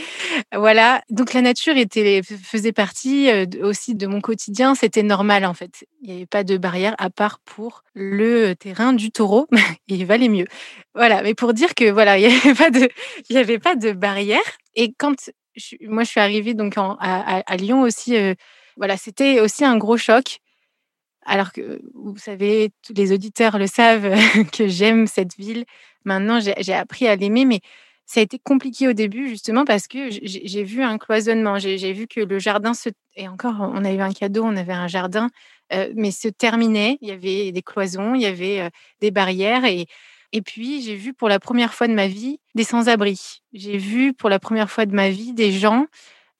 voilà. 0.53 1.01
Donc 1.09 1.33
la 1.33 1.41
nature 1.41 1.77
était, 1.77 2.21
faisait 2.23 2.73
partie 2.73 3.29
aussi 3.61 3.95
de 3.95 4.07
mon 4.07 4.21
quotidien, 4.21 4.75
c'était 4.75 5.03
normal 5.03 5.45
en 5.45 5.53
fait. 5.53 5.85
Il 6.01 6.09
n'y 6.09 6.15
avait 6.15 6.25
pas 6.25 6.43
de 6.43 6.57
barrière 6.57 6.95
à 6.97 7.09
part 7.09 7.39
pour 7.39 7.83
le 7.93 8.53
terrain 8.53 8.93
du 8.93 9.11
taureau, 9.11 9.47
il 9.87 10.05
valait 10.05 10.29
mieux. 10.29 10.47
Voilà, 10.93 11.23
mais 11.23 11.33
pour 11.33 11.53
dire 11.53 11.73
que 11.73 11.89
voilà, 11.89 12.17
il 12.17 12.27
n'y 12.27 12.33
avait 12.35 12.53
pas 12.55 12.69
de, 12.69 12.89
avait 13.35 13.59
pas 13.59 13.75
de 13.75 13.91
barrière. 13.91 14.41
Et 14.75 14.93
quand 14.97 15.31
moi 15.81 16.03
je 16.03 16.09
suis 16.09 16.19
arrivée 16.19 16.53
donc 16.53 16.75
à, 16.77 17.57
Lyon 17.57 17.81
aussi, 17.81 18.15
euh, 18.17 18.33
voilà, 18.77 18.97
c'était 18.97 19.39
aussi 19.39 19.65
un 19.65 19.77
gros 19.77 19.97
choc. 19.97 20.39
Alors 21.23 21.51
que 21.53 21.81
vous 21.93 22.17
savez, 22.17 22.71
tous 22.85 22.93
les 22.93 23.13
auditeurs 23.13 23.57
le 23.59 23.67
savent 23.67 24.11
que 24.53 24.67
j'aime 24.67 25.07
cette 25.07 25.35
ville. 25.37 25.65
Maintenant, 26.03 26.39
j'ai 26.39 26.73
appris 26.73 27.07
à 27.07 27.15
l'aimer, 27.15 27.45
mais 27.45 27.59
ça 28.05 28.19
a 28.19 28.23
été 28.23 28.39
compliqué 28.39 28.87
au 28.87 28.93
début 28.93 29.29
justement 29.29 29.63
parce 29.63 29.87
que 29.87 30.09
j'ai 30.09 30.63
vu 30.63 30.83
un 30.83 30.97
cloisonnement. 30.97 31.59
J'ai 31.59 31.93
vu 31.93 32.07
que 32.07 32.21
le 32.21 32.39
jardin 32.39 32.73
se 32.73 32.89
et 33.15 33.27
encore, 33.27 33.55
on 33.59 33.83
a 33.83 33.91
eu 33.91 33.99
un 33.99 34.11
cadeau, 34.11 34.43
on 34.43 34.55
avait 34.55 34.73
un 34.73 34.87
jardin, 34.87 35.29
euh, 35.73 35.91
mais 35.95 36.11
se 36.11 36.27
terminait. 36.29 36.97
Il 37.01 37.09
y 37.09 37.11
avait 37.11 37.51
des 37.51 37.61
cloisons, 37.61 38.15
il 38.15 38.21
y 38.21 38.25
avait 38.25 38.61
euh, 38.61 38.69
des 39.01 39.11
barrières 39.11 39.65
et 39.65 39.85
et 40.33 40.41
puis, 40.41 40.81
j'ai 40.81 40.95
vu 40.95 41.13
pour 41.13 41.29
la 41.29 41.39
première 41.39 41.73
fois 41.73 41.87
de 41.87 41.93
ma 41.93 42.07
vie 42.07 42.39
des 42.55 42.63
sans-abri. 42.63 43.41
J'ai 43.53 43.77
vu 43.77 44.13
pour 44.13 44.29
la 44.29 44.39
première 44.39 44.69
fois 44.71 44.85
de 44.85 44.93
ma 44.93 45.09
vie 45.09 45.33
des 45.33 45.51
gens 45.51 45.87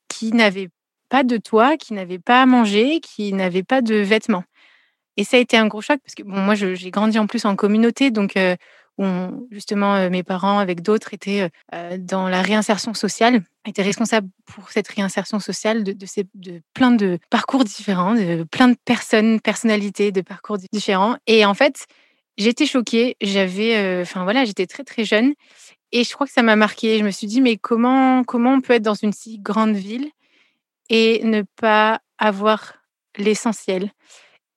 qui 0.08 0.32
n'avaient 0.32 0.70
pas 1.10 1.24
de 1.24 1.38
toit, 1.38 1.78
qui 1.78 1.94
n'avaient 1.94 2.20
pas 2.20 2.42
à 2.42 2.46
manger, 2.46 3.02
qui 3.02 3.34
n'avaient 3.34 3.64
pas 3.64 3.82
de 3.82 3.96
vêtements. 3.96 4.46
Et 5.18 5.26
ça 5.26 5.38
a 5.38 5.40
été 5.42 5.58
un 5.58 5.68
gros 5.68 5.82
choc 5.82 6.00
parce 6.04 6.16
que 6.16 6.24
moi, 6.24 6.56
j'ai 6.56 6.92
grandi 6.92 7.20
en 7.20 7.28
plus 7.28 7.44
en 7.46 7.56
communauté, 7.58 8.12
donc 8.12 8.38
euh, 8.38 8.56
justement 9.52 9.96
euh, 9.96 10.10
mes 10.10 10.24
parents 10.24 10.60
avec 10.60 10.82
d'autres 10.82 11.14
étaient 11.14 11.50
euh, 11.74 11.98
dans 11.98 12.30
la 12.30 12.42
réinsertion 12.42 12.94
sociale, 12.94 13.44
étaient 13.68 13.82
responsables 13.82 14.30
pour 14.46 14.72
cette 14.72 14.88
réinsertion 14.88 15.40
sociale 15.40 15.84
de, 15.84 15.94
de 15.94 16.62
plein 16.74 16.92
de 16.92 17.20
parcours 17.30 17.66
différents, 17.66 18.14
de 18.16 18.44
plein 18.44 18.70
de 18.70 18.78
personnes, 18.86 19.42
personnalités, 19.42 20.12
de 20.12 20.22
parcours 20.22 20.58
différents. 20.72 21.18
Et 21.28 21.46
en 21.46 21.54
fait, 21.54 21.88
J'étais 22.38 22.66
choquée, 22.66 23.18
j'avais, 23.22 23.76
euh, 23.78 24.02
enfin 24.04 24.24
voilà, 24.24 24.46
j'étais 24.46 24.66
très 24.66 24.84
très 24.84 25.04
jeune 25.06 25.34
et 25.92 26.04
je 26.04 26.14
crois 26.14 26.26
que 26.26 26.34
ça 26.34 26.42
m'a 26.42 26.56
marqué. 26.56 26.98
Je 26.98 27.04
me 27.04 27.12
suis 27.12 27.28
dit 27.28 27.42
mais 27.42 27.58
comment 27.58 28.24
comment 28.24 28.54
on 28.54 28.62
peut 28.62 28.74
être 28.74 28.84
dans 28.84 28.96
une 28.96 29.14
si 29.14 29.38
grande 29.40 29.76
ville 29.76 30.10
et 30.90 31.24
ne 31.24 31.44
pas 31.60 32.00
avoir 32.18 32.76
l'essentiel? 33.18 33.92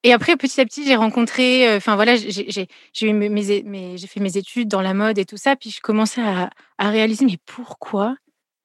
Et 0.04 0.12
après 0.12 0.37
petit 0.37 0.61
à 0.61 0.64
petit 0.64 0.85
j'ai 0.87 0.97
rencontré, 0.97 1.69
euh, 1.69 1.78
enfin 1.78 1.97
voilà, 1.97 2.14
j'ai 2.16 3.12
mes, 3.12 3.99
fait 3.99 4.21
mes 4.21 4.37
études 4.37 4.69
dans 4.69 4.83
la 4.83 4.95
mode 4.95 5.19
et 5.19 5.25
tout 5.25 5.37
ça, 5.38 5.57
puis 5.57 5.71
je 5.71 5.81
commençais 5.81 6.23
à, 6.23 6.50
à 6.78 6.90
réaliser 6.90 7.25
mais 7.25 7.38
pourquoi? 7.45 8.16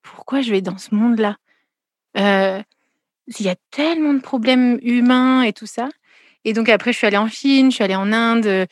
Pourquoi 0.04 0.42
je 0.42 0.52
vais 0.52 0.62
dans 0.62 0.78
ce 0.78 0.94
monde-là? 0.94 1.38
Euh, 2.18 2.62
Il 3.28 3.46
y 3.46 3.50
a 3.50 3.56
tellement 3.72 4.14
de 4.14 4.22
problèmes 4.22 4.80
humains 4.82 5.44
et 5.44 5.54
tout 5.54 5.68
ça. 5.68 5.90
Et 6.46 6.54
donc 6.54 6.70
après 6.70 6.94
je 6.94 6.98
suis 6.98 7.08
allée 7.08 7.18
en 7.18 7.28
Chine, 7.28 7.72
je 7.72 7.76
suis 7.76 7.84
allée 7.84 7.96
en 7.96 8.12
Inde 8.14 8.68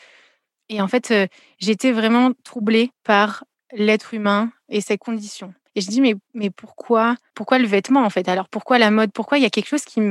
et 0.69 0.81
en 0.81 0.87
fait, 0.87 1.13
j'étais 1.59 1.91
vraiment 1.91 2.31
troublée 2.43 2.91
par 3.03 3.43
l'être 3.73 4.13
humain 4.13 4.51
et 4.69 4.81
ses 4.81 4.97
conditions. 4.97 5.53
Et 5.75 5.81
je 5.81 5.87
dis, 5.87 6.01
mais, 6.01 6.15
mais 6.33 6.49
pourquoi, 6.49 7.15
pourquoi 7.35 7.59
le 7.59 7.67
vêtement, 7.67 8.03
en 8.03 8.09
fait? 8.09 8.27
Alors, 8.27 8.49
pourquoi 8.49 8.79
la 8.79 8.89
mode? 8.89 9.11
Pourquoi 9.11 9.37
il 9.37 9.43
y 9.43 9.45
a 9.45 9.49
quelque 9.49 9.67
chose 9.67 9.83
qui, 9.83 10.01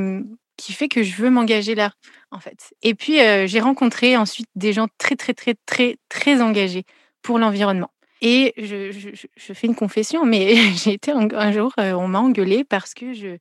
qui 0.55 0.73
fait 0.73 0.87
que 0.87 1.03
je 1.03 1.15
veux 1.15 1.29
m'engager 1.29 1.75
là, 1.75 1.91
en 2.31 2.39
fait? 2.39 2.73
Et 2.83 2.95
puis, 2.95 3.17
j'ai 3.17 3.59
rencontré 3.59 4.15
ensuite 4.15 4.47
des 4.55 4.73
gens 4.73 4.87
très, 4.97 5.15
très, 5.15 5.33
très, 5.33 5.55
très, 5.65 5.97
très 6.09 6.41
engagés 6.41 6.85
pour 7.21 7.37
l'environnement. 7.37 7.91
Et 8.21 8.53
je, 8.57 8.91
je, 8.91 9.53
fais 9.53 9.67
une 9.67 9.75
confession, 9.75 10.25
mais 10.25 10.55
j'ai 10.75 10.93
été 10.93 11.11
un, 11.11 11.51
jour, 11.51 11.73
on 11.77 12.07
m'a 12.07 12.19
engueulée 12.19 12.63
parce 12.63 12.93
que 12.93 13.13
je, 13.13 13.37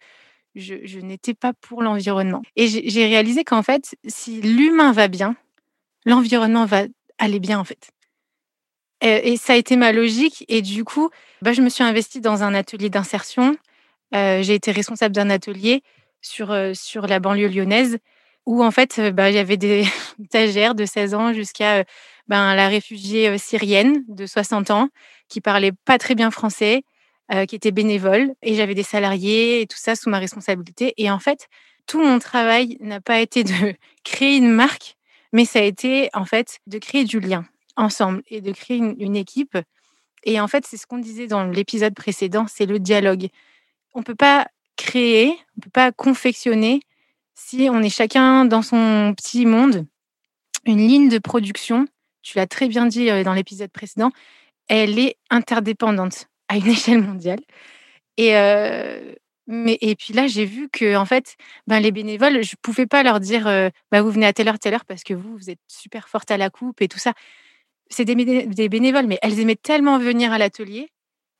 Je, 0.55 0.99
n'étais 1.01 1.35
pas 1.35 1.53
pour 1.53 1.83
l'environnement. 1.83 2.43
Et 2.57 2.67
j'ai 2.67 3.07
réalisé 3.07 3.45
qu'en 3.45 3.63
fait, 3.63 3.95
si 4.07 4.41
l'humain 4.41 4.93
va 4.93 5.09
bien, 5.09 5.37
l'environnement 6.05 6.67
va 6.67 6.85
aller 7.19 7.41
bien 7.41 7.59
en 7.59 7.65
fait. 7.65 7.91
Et, 9.03 9.37
ça 9.37 9.53
a 9.53 9.57
été 9.57 9.77
ma 9.77 9.93
logique. 9.93 10.45
Et 10.49 10.63
du 10.63 10.85
coup, 10.85 11.11
bah, 11.43 11.53
je 11.53 11.61
me 11.61 11.69
suis 11.69 11.85
investie 11.85 12.21
dans 12.21 12.43
un 12.43 12.55
atelier 12.55 12.89
d'insertion. 12.89 13.57
Euh, 14.15 14.43
j'ai 14.43 14.55
été 14.55 14.73
responsable 14.73 15.15
d'un 15.15 15.31
atelier 15.31 15.83
sur, 16.23 16.51
euh, 16.51 16.73
sur 16.75 17.07
la 17.07 17.21
banlieue 17.21 17.49
lyonnaise 17.49 17.99
où 18.47 18.65
en 18.65 18.71
fait, 18.71 19.01
bah, 19.13 19.29
il 19.29 19.35
y 19.35 19.39
avait 19.39 19.57
des 19.57 19.85
stagiaires 20.29 20.75
de 20.75 20.85
16 20.87 21.15
ans 21.15 21.33
jusqu'à 21.33 21.85
ben, 22.29 22.55
la 22.55 22.69
réfugiée 22.69 23.37
syrienne 23.39 24.05
de 24.09 24.25
60 24.25 24.71
ans 24.71 24.89
qui 25.29 25.41
parlait 25.41 25.73
pas 25.85 25.99
très 25.99 26.15
bien 26.15 26.31
français, 26.31 26.85
qui 27.49 27.57
était 27.57 27.73
bénévole. 27.73 28.33
Et 28.43 28.55
j'avais 28.55 28.75
des 28.75 28.85
salariés 28.85 29.61
et 29.61 29.67
tout 29.67 29.79
ça 29.79 29.97
sous 29.97 30.09
ma 30.11 30.21
responsabilité. 30.21 30.95
Et 30.97 31.11
en 31.11 31.19
fait, 31.19 31.49
tout 31.87 32.01
mon 32.01 32.19
travail 32.19 32.77
n'a 32.81 33.01
pas 33.01 33.21
été 33.21 33.45
de 33.45 33.75
créer 34.05 34.37
une 34.37 34.51
marque, 34.51 34.96
mais 35.37 35.45
ça 35.45 35.59
a 35.59 35.63
été 35.63 36.09
en 36.15 36.25
fait 36.25 36.61
de 36.67 36.79
créer 36.79 37.05
du 37.05 37.21
lien 37.21 37.45
ensemble 37.77 38.23
et 38.29 38.41
de 38.41 38.53
créer 38.53 38.79
une, 38.79 39.17
équipe. 39.17 39.59
Et 40.25 40.41
en 40.41 40.49
fait, 40.49 40.65
c'est 40.67 40.79
ce 40.79 40.87
qu'on 40.87 40.97
disait 40.97 41.27
dans 41.27 41.45
l'épisode 41.45 41.95
précédent, 41.95 42.47
c'est 42.49 42.65
le 42.65 42.79
dialogue. 42.79 43.29
On 43.93 43.99
ne 43.99 44.05
peut 44.05 44.15
pas 44.15 44.49
créer, 44.77 45.27
on 45.27 45.59
ne 45.59 45.63
peut 45.65 45.71
pas 45.71 45.93
confectionner 45.93 46.81
si 47.35 47.69
on 47.71 47.83
est 47.83 47.91
chacun 47.91 48.47
dans 48.47 48.63
son 48.63 49.13
petit 49.15 49.45
monde. 49.45 49.87
Une 50.65 50.79
ligne 50.79 51.11
de 51.11 51.19
production, 51.19 51.87
tu 52.23 52.39
l'as 52.39 52.47
très 52.47 52.67
bien 52.67 52.87
dit 52.87 53.09
dans 53.23 53.35
l'épisode 53.35 53.71
précédent, 53.71 54.13
elle 54.69 54.99
est 54.99 55.19
interdépendante 55.29 56.29
à 56.49 56.57
une 56.57 56.67
échelle 56.69 57.03
mondiale. 57.03 57.41
Et, 58.17 58.31
mais, 59.47 59.79
et 59.81 59.95
puis 59.95 60.13
là, 60.13 60.27
j'ai 60.27 60.45
vu 60.45 60.69
que 60.69 60.97
en 60.97 61.05
fait, 61.05 61.37
ben, 61.67 61.81
les 61.81 61.93
bénévoles, 61.93 62.43
je 62.43 62.53
ne 62.53 62.61
pouvais 62.63 62.87
pas 62.87 63.03
leur 63.03 63.21
dire 63.21 63.45
bah, 63.93 64.03
vous 64.03 64.11
venez 64.11 64.27
à 64.27 64.33
telle 64.33 64.49
heure, 64.49 64.59
telle 64.59 64.75
heure 64.75 64.85
parce 64.85 65.05
que 65.05 65.15
vous, 65.15 65.37
vous 65.37 65.51
êtes 65.51 65.61
super 65.69 66.09
forte 66.09 66.31
à 66.31 66.37
la 66.37 66.51
coupe 66.51 66.83
et 66.83 66.89
tout 66.89 66.99
ça 66.99 67.13
c'est 67.89 68.05
des, 68.05 68.69
bénévoles, 68.69 69.07
mais 69.07 69.19
elles 69.23 69.39
aimaient 69.41 69.57
tellement 69.57 69.99
venir 69.99 70.33
à 70.33 70.39
l'atelier, 70.39 70.91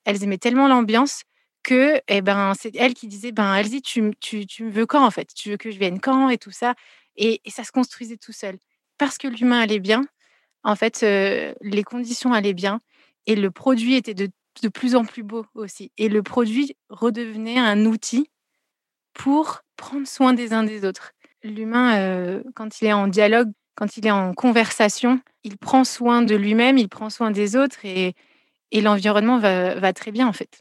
elles 0.05 0.23
aimaient 0.23 0.39
tellement 0.39 0.69
l'ambiance 0.69 1.23
que 1.63 2.01
eh 2.09 2.23
ben, 2.23 2.53
c'est 2.59 2.77
elles 2.77 2.95
qui 2.95 3.09
disaient 3.09 3.33
ben, 3.33 3.55
Elsie, 3.57 3.83
tu, 3.83 4.13
tu, 4.21 4.47
tu 4.47 4.65
me 4.65 4.71
veux 4.71 4.87
quand 4.87 5.05
en 5.05 5.11
fait? 5.11 5.29
Tu 5.35 5.51
veux 5.51 5.57
que 5.57 5.71
je 5.71 5.79
vienne 5.79 6.01
quand? 6.01 6.29
Et 6.29 6.39
tout 6.39 6.53
ça. 6.53 6.75
Et, 7.17 7.41
ça 7.49 7.65
se 7.65 7.73
construisait 7.73 8.17
tout 8.17 8.33
seul. 8.33 8.59
Parce 8.99 9.19
que 9.19 9.27
l'humain 9.27 9.61
allait 9.61 9.81
bien, 9.81 10.05
en 10.63 10.77
fait, 10.77 11.03
les 11.03 11.85
conditions 11.85 12.33
allaient 12.33 12.55
bien 12.55 12.81
et 13.27 13.35
le 13.35 13.51
produit 13.51 13.95
était 13.97 14.15
de, 14.15 14.29
de 14.63 14.69
plus 14.69 14.95
en 14.95 15.05
plus 15.05 15.23
beau 15.23 15.47
aussi. 15.55 15.93
Et 15.99 16.09
le 16.09 16.23
produit 16.23 16.77
redevenait 16.89 17.59
un 17.59 17.85
outil 17.87 18.31
pour 19.15 19.63
prendre 19.77 20.07
soin 20.07 20.33
des 20.35 20.53
uns 20.53 20.65
des 20.65 20.85
autres. 20.85 21.13
L'humain, 21.43 21.99
euh, 21.99 22.43
quand 22.55 22.81
il 22.81 22.87
est 22.87 22.93
en 22.93 23.09
dialogue, 23.09 23.51
quand 23.77 23.97
il 23.97 24.07
est 24.07 24.11
en 24.11 24.35
conversation, 24.35 25.21
il 25.45 25.59
prend 25.59 25.85
soin 25.85 26.23
de 26.23 26.35
lui-même, 26.35 26.79
il 26.79 26.89
prend 26.89 27.11
soin 27.11 27.31
des 27.31 27.57
autres 27.57 27.85
et, 27.85 28.15
l'environnement 28.73 29.39
va, 29.39 29.93
très 29.95 30.11
bien 30.13 30.27
en 30.29 30.33
fait. 30.35 30.61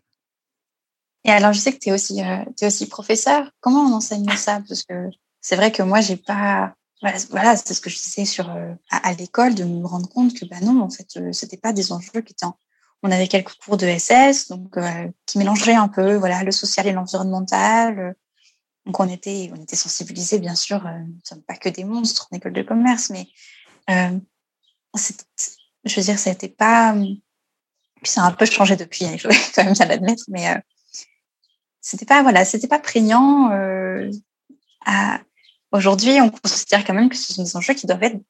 Et 1.26 1.32
alors, 1.32 1.52
je 1.52 1.60
sais 1.60 1.74
que 1.74 1.80
tu 1.80 1.90
es 1.90 1.92
aussi, 1.92 2.22
euh, 2.22 2.46
aussi 2.62 2.88
professeur. 2.88 3.52
Comment 3.60 3.82
on 3.82 3.94
enseigne 3.94 4.30
ça? 4.38 4.62
Parce 4.68 4.84
que 4.84 5.10
c'est 5.42 5.56
vrai 5.56 5.72
que 5.72 5.84
moi, 5.84 6.02
j'ai 6.02 6.18
pas. 6.18 6.76
Voilà, 7.30 7.56
c'est 7.56 7.74
ce 7.74 7.82
que 7.82 7.90
je 7.90 7.98
disais 7.98 8.26
sur, 8.26 8.50
euh, 8.50 8.74
à, 8.90 9.14
l'école, 9.14 9.54
de 9.54 9.64
me 9.64 9.86
rendre 9.86 10.08
compte 10.08 10.34
que 10.34 10.46
bah 10.46 10.60
non, 10.62 10.82
en 10.82 10.90
fait, 10.90 11.08
euh, 11.18 11.34
c'était 11.34 11.58
pas 11.58 11.74
des 11.74 11.92
enjeux 11.92 12.22
qui 12.22 12.34
étaient. 12.34 12.46
On 13.04 13.12
avait 13.12 13.28
quelques 13.28 13.54
cours 13.56 13.78
de 13.78 13.86
SS, 13.88 14.48
donc 14.50 14.76
qui 15.26 15.38
mélangeaient 15.38 15.76
un 15.76 15.88
peu 15.88 16.16
voilà, 16.16 16.44
le 16.44 16.52
social 16.52 16.88
et 16.88 16.92
l'environnemental. 16.92 18.16
Donc 18.86 19.00
on 19.00 19.08
était, 19.08 19.52
on 19.56 19.62
était 19.62 19.76
sensibilisés, 19.76 20.40
bien 20.40 20.56
sûr. 20.56 20.84
nous 20.84 21.14
ne 21.14 21.22
sommes 21.24 21.44
pas 21.44 21.56
que 21.56 21.70
des 21.70 21.84
monstres 21.84 22.28
en 22.32 22.38
école 22.38 22.54
de 22.54 22.64
commerce, 22.64 23.12
mais 23.12 23.28
je 25.86 25.96
veux 25.96 26.02
dire, 26.02 26.20
c'était 26.20 26.50
pas. 26.50 26.96
Puis 28.02 28.12
ça 28.12 28.24
a 28.24 28.28
un 28.28 28.32
peu 28.32 28.46
changé 28.46 28.76
depuis, 28.76 29.06
il 29.06 29.20
faut 29.20 29.30
quand 29.56 29.64
même 29.64 29.74
bien 29.74 29.86
l'admettre, 29.86 30.24
mais 30.28 30.50
euh, 30.50 30.60
c'était 31.82 32.06
pas, 32.06 32.24
voilà, 32.24 32.46
c'était 32.46 32.68
pas 32.68 32.80
prégnant. 32.80 33.52
Euh, 33.52 34.10
aujourd'hui, 35.72 36.20
on 36.22 36.30
considère 36.30 36.86
quand 36.86 36.94
même 36.94 37.10
que 37.10 37.16
ce 37.16 37.34
sont 37.34 37.44
des 37.44 37.56
enjeux 37.56 37.74
qui 37.74 37.88
doivent 37.88 38.04
être 38.04 38.22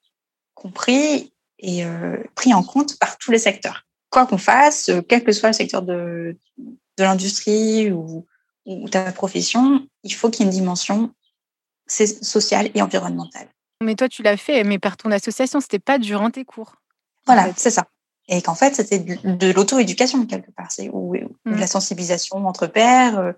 compris 0.54 1.34
et 1.60 1.86
euh, 1.86 2.18
pris 2.36 2.54
en 2.54 2.64
compte 2.64 3.00
par 3.00 3.18
tous 3.18 3.32
les 3.32 3.40
secteurs. 3.40 3.86
Quoi 4.10 4.26
qu'on 4.26 4.38
fasse, 4.38 4.92
quel 5.10 5.24
que 5.24 5.32
soit 5.32 5.50
le 5.50 5.54
secteur 5.54 5.82
de, 5.82 6.38
de 6.58 7.04
l'industrie 7.04 7.92
ou, 7.92 8.26
ou 8.66 8.90
ta 8.90 9.12
profession, 9.12 9.88
il 10.04 10.14
faut 10.14 10.30
qu'il 10.30 10.46
y 10.46 10.50
ait 10.50 10.52
une 10.52 10.58
dimension 10.58 11.14
sociale 11.88 12.72
et 12.74 12.82
environnementale. 12.82 13.48
Mais 13.84 13.96
toi, 13.96 14.10
tu 14.10 14.24
l'as 14.24 14.38
fait, 14.38 14.64
mais 14.64 14.80
par 14.80 14.98
ton 14.98 15.12
association, 15.12 15.60
c'était 15.60 15.80
pas 15.80 16.00
durant 16.00 16.32
tes 16.32 16.46
cours. 16.46 16.76
Voilà, 17.26 17.50
c'est 17.58 17.72
ça. 17.72 17.88
Et 18.28 18.42
qu'en 18.42 18.56
fait, 18.56 18.76
c'était 18.76 19.00
de, 19.00 19.52
l'auto-éducation 19.52 20.26
quelque 20.26 20.50
part, 20.52 20.72
c'est 20.72 20.90
ou, 20.92 21.16
de 21.16 21.28
mmh. 21.46 21.60
la 21.60 21.68
sensibilisation 21.68 22.38
entre 22.48 22.68
pairs. 22.68 23.20
Euh, 23.20 23.34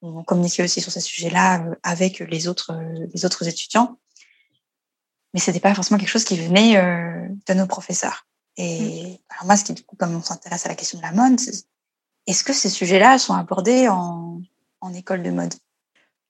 on 0.00 0.22
communiquait 0.24 0.64
aussi 0.64 0.80
sur 0.80 0.90
ce 0.90 1.00
sujet-là 1.00 1.64
euh, 1.64 1.74
avec 1.82 2.20
les 2.20 2.48
autres, 2.48 2.72
euh, 2.72 3.06
les 3.12 3.24
autres 3.26 3.46
étudiants. 3.46 3.98
Mais 5.34 5.40
c'était 5.40 5.60
pas 5.60 5.74
forcément 5.74 5.98
quelque 5.98 6.08
chose 6.08 6.24
qui 6.24 6.38
venait 6.38 6.74
de 7.46 7.54
nos 7.54 7.66
professeurs. 7.66 8.26
Et 8.56 8.80
mmh. 8.80 9.18
alors 9.30 9.46
moi, 9.46 9.56
ce 9.56 9.64
qui, 9.64 9.72
du 9.72 9.82
coup, 9.82 9.96
comme 9.96 10.14
on 10.14 10.22
s'intéresse 10.22 10.66
à 10.66 10.68
la 10.68 10.74
question 10.74 10.98
de 10.98 11.02
la 11.02 11.12
mode, 11.12 11.40
est-ce 12.26 12.44
que 12.44 12.52
ces 12.52 12.68
sujets-là 12.68 13.18
sont 13.18 13.34
abordés 13.34 13.88
en, 13.88 14.40
en 14.80 14.94
école 14.94 15.22
de 15.22 15.30
mode? 15.30 15.54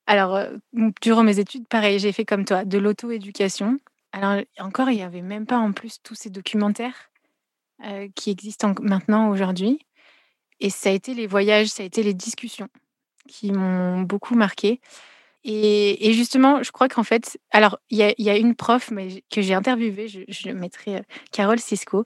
Alors, 0.07 0.35
euh, 0.35 0.57
durant 1.01 1.23
mes 1.23 1.39
études, 1.39 1.67
pareil, 1.69 1.99
j'ai 1.99 2.13
fait 2.13 2.25
comme 2.25 2.45
toi, 2.45 2.65
de 2.65 2.79
l'auto-éducation. 2.79 3.79
Alors, 4.13 4.43
encore, 4.59 4.91
il 4.91 4.97
n'y 4.97 5.03
avait 5.03 5.23
même 5.23 5.47
pas 5.47 5.59
en 5.59 5.73
plus 5.73 5.99
tous 6.03 6.15
ces 6.15 6.31
documentaires 6.31 7.11
euh, 7.85 8.09
qui 8.15 8.31
existent 8.31 8.75
maintenant 8.81 9.29
aujourd'hui. 9.31 9.87
Et 10.61 10.71
ça 10.71 10.91
a 10.91 10.93
été 10.93 11.15
les 11.15 11.27
voyages, 11.27 11.69
ça 11.69 11.83
a 11.83 11.87
été 11.87 12.03
les 12.03 12.15
discussions 12.15 12.69
qui 13.29 13.53
m'ont 13.53 14.03
beaucoup 14.03 14.35
marqué. 14.35 14.81
Et, 15.45 16.13
justement, 16.13 16.63
je 16.63 16.71
crois 16.71 16.89
qu'en 16.89 17.03
fait, 17.03 17.39
alors, 17.51 17.79
il 17.91 17.99
y, 17.99 18.31
a, 18.31 18.37
une 18.37 18.55
prof 18.55 18.91
que 19.31 19.43
j'ai 19.43 19.55
interviewée, 19.55 20.07
je, 20.07 20.51
mettrai 20.51 20.97
euh, 20.97 21.03
Carole 21.33 21.59
Cisco, 21.59 22.05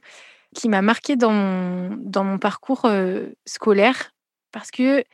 qui 0.55 0.69
m'a 0.69 0.81
marqué 0.81 1.17
dans 1.17 1.33
mon, 1.33 1.97
dans 2.01 2.25
mon 2.25 2.39
parcours 2.39 2.87
scolaire 3.45 4.13
parce 4.53 4.71
que 4.71 5.05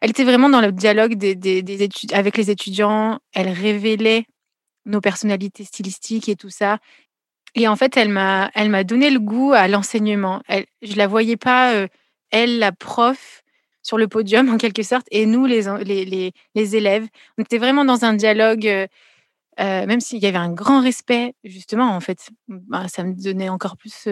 elle 0.00 0.10
était 0.10 0.24
vraiment 0.24 0.48
dans 0.48 0.60
le 0.60 0.72
dialogue 0.72 1.14
des, 1.14 1.82
études, 1.82 2.12
avec 2.12 2.36
les 2.36 2.50
étudiants. 2.50 3.18
Elle 3.32 3.48
révélait 3.48 4.26
nos 4.84 5.00
personnalités 5.00 5.64
stylistiques 5.64 6.28
et 6.28 6.36
tout 6.36 6.50
ça. 6.50 6.78
Et 7.54 7.66
en 7.66 7.76
fait, 7.76 7.96
elle 7.96 8.08
m'a, 8.08 8.50
elle 8.54 8.70
m'a 8.70 8.84
donné 8.84 9.10
le 9.10 9.18
goût 9.18 9.52
à 9.52 9.66
l'enseignement. 9.68 10.42
Elle, 10.46 10.66
je 10.82 10.94
la 10.94 11.06
voyais 11.06 11.36
pas, 11.36 11.74
euh, 11.74 11.88
elle, 12.30 12.58
la 12.58 12.72
prof, 12.72 13.42
sur 13.82 13.98
le 13.98 14.08
podium 14.08 14.48
en 14.48 14.58
quelque 14.58 14.82
sorte, 14.82 15.06
et 15.10 15.26
nous, 15.26 15.46
les, 15.46 15.62
les, 15.84 16.32
les, 16.54 16.76
élèves. 16.76 17.06
On 17.38 17.42
était 17.42 17.58
vraiment 17.58 17.84
dans 17.84 18.04
un 18.04 18.14
dialogue, 18.14 18.66
euh, 18.66 18.86
euh, 19.60 19.86
même 19.86 20.00
s'il 20.00 20.18
y 20.22 20.26
avait 20.26 20.38
un 20.38 20.52
grand 20.52 20.80
respect, 20.80 21.34
justement, 21.44 21.90
en 21.90 22.00
fait, 22.00 22.30
bah, 22.48 22.86
ça 22.88 23.04
me 23.04 23.14
donnait 23.14 23.48
encore 23.48 23.76
plus 23.76 24.08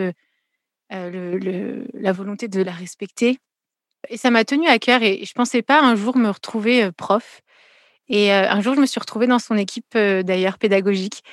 le, 0.90 1.84
la 1.94 2.12
volonté 2.12 2.48
de 2.48 2.62
la 2.62 2.72
respecter. 2.72 3.38
Et 4.08 4.16
ça 4.16 4.30
m'a 4.30 4.44
tenu 4.44 4.68
à 4.68 4.78
cœur 4.78 5.02
et 5.02 5.24
je 5.24 5.32
pensais 5.32 5.62
pas 5.62 5.82
un 5.82 5.96
jour 5.96 6.16
me 6.16 6.30
retrouver 6.30 6.90
prof. 6.92 7.42
Et 8.08 8.30
un 8.32 8.60
jour, 8.60 8.76
je 8.76 8.80
me 8.80 8.86
suis 8.86 9.00
retrouvée 9.00 9.26
dans 9.26 9.40
son 9.40 9.56
équipe 9.56 9.94
d'ailleurs 9.94 10.58
pédagogique. 10.58 11.24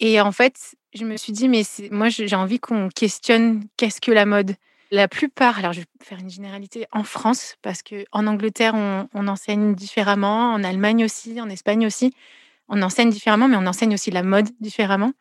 Et 0.00 0.20
en 0.20 0.32
fait, 0.32 0.76
je 0.94 1.04
me 1.04 1.16
suis 1.16 1.32
dit, 1.32 1.48
mais 1.48 1.62
moi, 1.90 2.08
j'ai 2.08 2.34
envie 2.36 2.58
qu'on 2.58 2.88
questionne 2.88 3.64
qu'est-ce 3.76 4.00
que 4.00 4.12
la 4.12 4.26
mode? 4.26 4.54
La 4.90 5.08
plupart, 5.08 5.58
alors 5.58 5.72
je 5.72 5.80
vais 5.80 5.86
faire 6.02 6.18
une 6.18 6.30
généralité 6.30 6.86
en 6.92 7.04
France, 7.04 7.56
parce 7.62 7.82
qu'en 7.82 8.26
Angleterre, 8.26 8.74
on, 8.74 9.08
on, 9.14 9.28
enseigne 9.28 9.74
différemment, 9.74 10.54
en 10.54 10.64
Allemagne 10.64 11.04
aussi, 11.04 11.40
en 11.40 11.48
Espagne 11.50 11.86
aussi. 11.86 12.14
On 12.68 12.80
enseigne 12.82 13.10
différemment, 13.10 13.48
mais 13.48 13.56
on 13.56 13.66
enseigne 13.66 13.94
aussi 13.94 14.10
la 14.10 14.22
mode 14.22 14.48
différemment. 14.60 15.12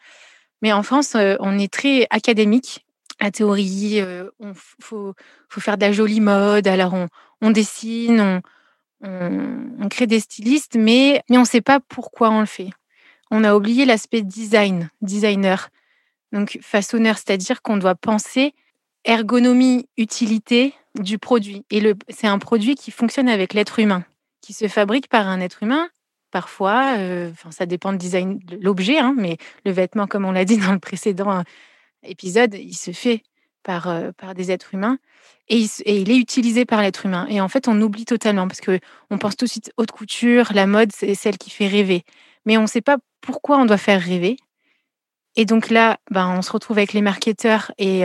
Mais 0.61 0.71
en 0.73 0.83
France, 0.83 1.15
on 1.15 1.59
est 1.59 1.71
très 1.71 2.07
académique 2.09 2.85
la 3.19 3.31
théorie, 3.31 3.99
il 3.99 4.53
faut, 4.53 5.13
faut, 5.49 5.61
faire 5.61 5.77
de 5.77 5.85
la 5.85 5.91
jolie 5.91 6.21
mode, 6.21 6.67
alors 6.67 6.93
on, 7.41 7.51
dessine, 7.51 8.41
on, 9.01 9.89
crée 9.89 10.07
des 10.07 10.19
stylistes, 10.19 10.75
mais, 10.75 11.23
mais 11.29 11.37
on 11.37 11.41
ne 11.41 11.45
sait 11.45 11.61
pas 11.61 11.79
pourquoi 11.79 12.29
on 12.29 12.41
le 12.41 12.45
fait. 12.45 12.69
On 13.31 13.43
a 13.43 13.55
oublié 13.55 13.85
l'aspect 13.85 14.21
design, 14.21 14.89
designer, 15.01 15.69
donc 16.31 16.59
façonneur, 16.61 17.17
c'est-à-dire 17.17 17.61
qu'on 17.61 17.77
doit 17.77 17.95
penser 17.95 18.53
ergonomie, 19.07 19.87
utilité 19.97 20.75
du 20.99 21.17
produit. 21.17 21.65
Et 21.71 21.81
c'est 22.09 22.27
un 22.27 22.37
produit 22.37 22.75
qui 22.75 22.91
fonctionne 22.91 23.29
avec 23.29 23.53
l'être 23.53 23.79
humain, 23.79 24.03
qui 24.41 24.53
se 24.53 24.67
fabrique 24.67 25.09
par 25.09 25.27
un 25.27 25.39
être 25.39 25.63
humain. 25.63 25.89
Parfois, 26.29 26.97
enfin, 27.31 27.51
ça 27.51 27.65
dépend 27.65 27.93
du 27.93 27.97
design 27.97 28.39
de 28.39 28.57
l'objet, 28.61 28.99
hein, 28.99 29.15
mais 29.17 29.37
le 29.65 29.71
vêtement, 29.71 30.07
comme 30.07 30.25
on 30.25 30.31
l'a 30.31 30.45
dit 30.45 30.57
dans 30.65 30.73
le 30.73 30.79
précédent 30.79 31.43
épisode, 32.03 32.53
il 32.53 32.75
se 32.75 32.91
fait 32.91 33.23
par, 33.63 33.91
par 34.17 34.35
des 34.35 34.51
êtres 34.51 34.73
humains 34.73 34.99
et 35.49 35.65
il, 35.85 36.11
est 36.11 36.17
utilisé 36.17 36.65
par 36.65 36.81
l'être 36.81 37.05
humain. 37.05 37.25
Et 37.29 37.39
en 37.39 37.47
fait, 37.47 37.67
on 37.67 37.81
oublie 37.81 38.05
totalement 38.05 38.47
parce 38.47 38.61
que 38.61 38.79
on 39.09 39.17
pense 39.17 39.37
tout 39.37 39.45
de 39.45 39.49
suite 39.49 39.71
haute 39.77 39.91
couture, 39.91 40.51
la 40.53 40.67
mode, 40.67 40.91
c'est 40.93 41.15
celle 41.15 41.37
qui 41.37 41.49
fait 41.49 41.67
rêver. 41.67 42.03
Mais 42.45 42.57
on 42.57 42.63
ne 42.63 42.67
sait 42.67 42.81
pas 42.81 42.97
pourquoi 43.21 43.57
on 43.57 43.65
doit 43.65 43.77
faire 43.77 44.01
rêver. 44.01 44.37
Et 45.39 45.45
donc 45.45 45.69
là, 45.69 45.99
ben, 46.09 46.27
on 46.35 46.41
se 46.41 46.51
retrouve 46.51 46.79
avec 46.79 46.93
les 46.93 47.01
marketeurs 47.01 47.71
et, 47.77 48.01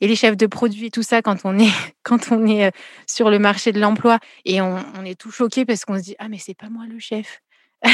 et 0.00 0.06
les 0.06 0.14
chefs 0.14 0.36
de 0.36 0.46
produits 0.46 0.90
tout 0.90 1.02
ça 1.02 1.22
quand 1.22 1.38
on 1.44 1.58
est, 1.58 1.72
quand 2.02 2.30
on 2.30 2.46
est 2.46 2.70
sur 3.06 3.30
le 3.30 3.38
marché 3.38 3.72
de 3.72 3.80
l'emploi 3.80 4.18
et 4.44 4.60
on, 4.60 5.04
est 5.04 5.18
tout 5.18 5.30
choqué 5.30 5.64
parce 5.64 5.84
qu'on 5.84 5.96
se 5.96 6.02
dit 6.02 6.16
ah 6.18 6.28
mais 6.28 6.38
c'est 6.38 6.54
pas 6.54 6.68
moi 6.68 6.84
le 6.88 6.98
chef. 6.98 7.40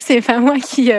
c'est 0.00 0.22
pas 0.22 0.38
moi 0.38 0.58
qui 0.58 0.90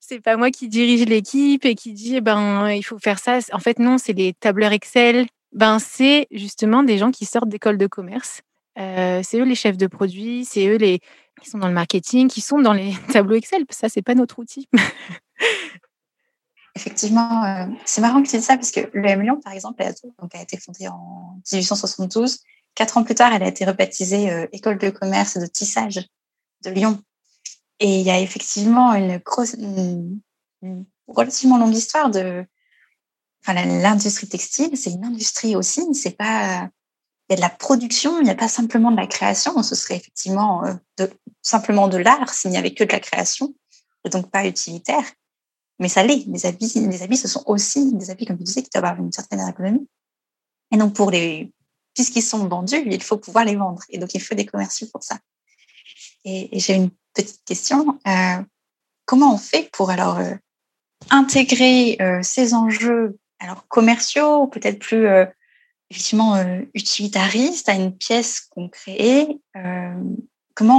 c'est 0.00 0.20
pas 0.20 0.36
moi 0.36 0.50
qui 0.50 0.68
dirige 0.68 1.06
l'équipe 1.06 1.64
et 1.64 1.74
qui 1.74 1.92
dit 1.92 2.16
eh 2.16 2.20
ben 2.20 2.70
il 2.70 2.82
faut 2.82 2.98
faire 2.98 3.18
ça. 3.18 3.38
En 3.52 3.58
fait 3.58 3.78
non, 3.78 3.98
c'est 3.98 4.12
les 4.14 4.32
tableurs 4.32 4.72
Excel. 4.72 5.26
Ben 5.52 5.78
c'est 5.78 6.26
justement 6.30 6.82
des 6.82 6.96
gens 6.96 7.10
qui 7.10 7.26
sortent 7.26 7.48
d'école 7.48 7.76
de 7.76 7.86
commerce. 7.86 8.40
c'est 8.76 9.34
eux 9.34 9.44
les 9.44 9.54
chefs 9.54 9.76
de 9.76 9.86
produits, 9.86 10.46
c'est 10.46 10.66
eux 10.68 10.76
les 10.76 11.00
qui 11.42 11.50
sont 11.50 11.58
dans 11.58 11.68
le 11.68 11.74
marketing, 11.74 12.28
qui 12.28 12.40
sont 12.40 12.60
dans 12.60 12.72
les 12.72 12.94
tableaux 13.12 13.36
Excel. 13.36 13.64
Ça 13.68 13.90
c'est 13.90 14.02
pas 14.02 14.14
notre 14.14 14.38
outil. 14.38 14.68
Effectivement, 16.74 17.68
c'est 17.84 18.00
marrant 18.00 18.22
que 18.22 18.28
tu 18.28 18.36
dises 18.36 18.46
ça 18.46 18.56
parce 18.56 18.70
que 18.70 18.80
le 18.94 19.20
Lyon, 19.20 19.40
par 19.44 19.52
exemple, 19.52 19.82
a, 19.82 19.92
donc, 19.92 20.34
a 20.34 20.40
été 20.40 20.56
fondée 20.56 20.88
en 20.88 21.38
1872. 21.52 22.38
Quatre 22.74 22.96
ans 22.96 23.04
plus 23.04 23.14
tard, 23.14 23.32
elle 23.34 23.42
a 23.42 23.48
été 23.48 23.66
rebaptisée 23.66 24.48
École 24.52 24.78
de 24.78 24.88
commerce 24.88 25.36
et 25.36 25.40
de 25.40 25.46
tissage 25.46 26.08
de 26.64 26.70
Lyon 26.70 27.02
et 27.82 27.98
il 27.98 28.06
y 28.06 28.10
a 28.10 28.20
effectivement 28.20 28.94
une, 28.94 29.18
grosse, 29.18 29.56
relativement 31.08 31.58
longue 31.58 31.74
histoire 31.74 32.10
de 32.10 32.44
enfin, 33.42 33.54
l'industrie 33.54 34.28
textile. 34.28 34.76
C'est 34.76 34.92
une 34.92 35.04
industrie 35.04 35.56
aussi. 35.56 35.82
C'est 35.92 36.16
pas 36.16 36.70
il 37.28 37.32
y 37.32 37.34
a 37.34 37.36
de 37.36 37.40
la 37.40 37.50
production, 37.50 38.18
il 38.20 38.24
n'y 38.24 38.30
a 38.30 38.36
pas 38.36 38.48
simplement 38.48 38.92
de 38.92 38.96
la 38.96 39.08
création. 39.08 39.60
Ce 39.64 39.74
serait 39.74 39.96
effectivement 39.96 40.64
euh, 40.64 40.74
de, 40.98 41.10
simplement 41.40 41.88
de 41.88 41.96
l'art 41.96 42.32
s'il 42.32 42.52
n'y 42.52 42.56
avait 42.56 42.74
que 42.74 42.84
de 42.84 42.92
la 42.92 43.00
création, 43.00 43.52
et 44.04 44.10
donc 44.10 44.30
pas 44.30 44.46
utilitaire. 44.46 45.04
Mais 45.82 45.88
ça 45.88 46.04
l'est. 46.04 46.24
Les 46.28 46.46
habits, 46.46 46.72
les 46.76 47.02
habits, 47.02 47.16
ce 47.16 47.26
sont 47.26 47.42
aussi 47.46 47.92
des 47.92 48.10
habits, 48.10 48.24
comme 48.24 48.38
tu 48.38 48.44
disais, 48.44 48.62
qui 48.62 48.70
doivent 48.72 48.84
avoir 48.84 49.04
une 49.04 49.12
certaine 49.12 49.40
économie. 49.46 49.88
Et 50.70 50.76
donc, 50.76 50.94
pour 50.94 51.10
les, 51.10 51.52
puisqu'ils 51.92 52.22
sont 52.22 52.46
vendus, 52.46 52.82
il 52.86 53.02
faut 53.02 53.18
pouvoir 53.18 53.44
les 53.44 53.56
vendre. 53.56 53.82
Et 53.90 53.98
donc, 53.98 54.14
il 54.14 54.20
faut 54.20 54.36
des 54.36 54.46
commerciaux 54.46 54.86
pour 54.92 55.02
ça. 55.02 55.18
Et, 56.24 56.56
et 56.56 56.60
j'ai 56.60 56.74
une 56.74 56.90
petite 57.14 57.44
question. 57.44 57.98
Euh, 58.06 58.42
comment 59.06 59.34
on 59.34 59.38
fait 59.38 59.68
pour 59.72 59.90
alors 59.90 60.18
euh, 60.18 60.34
intégrer 61.10 61.96
euh, 62.00 62.20
ces 62.22 62.54
enjeux 62.54 63.18
alors 63.40 63.66
commerciaux, 63.66 64.46
peut-être 64.46 64.78
plus 64.78 65.04
effectivement 65.90 66.36
utilitaristes 66.74 67.68
à 67.68 67.74
une 67.74 67.92
pièce 67.96 68.40
qu'on 68.40 68.68
crée 68.68 69.40
Comment 70.54 70.78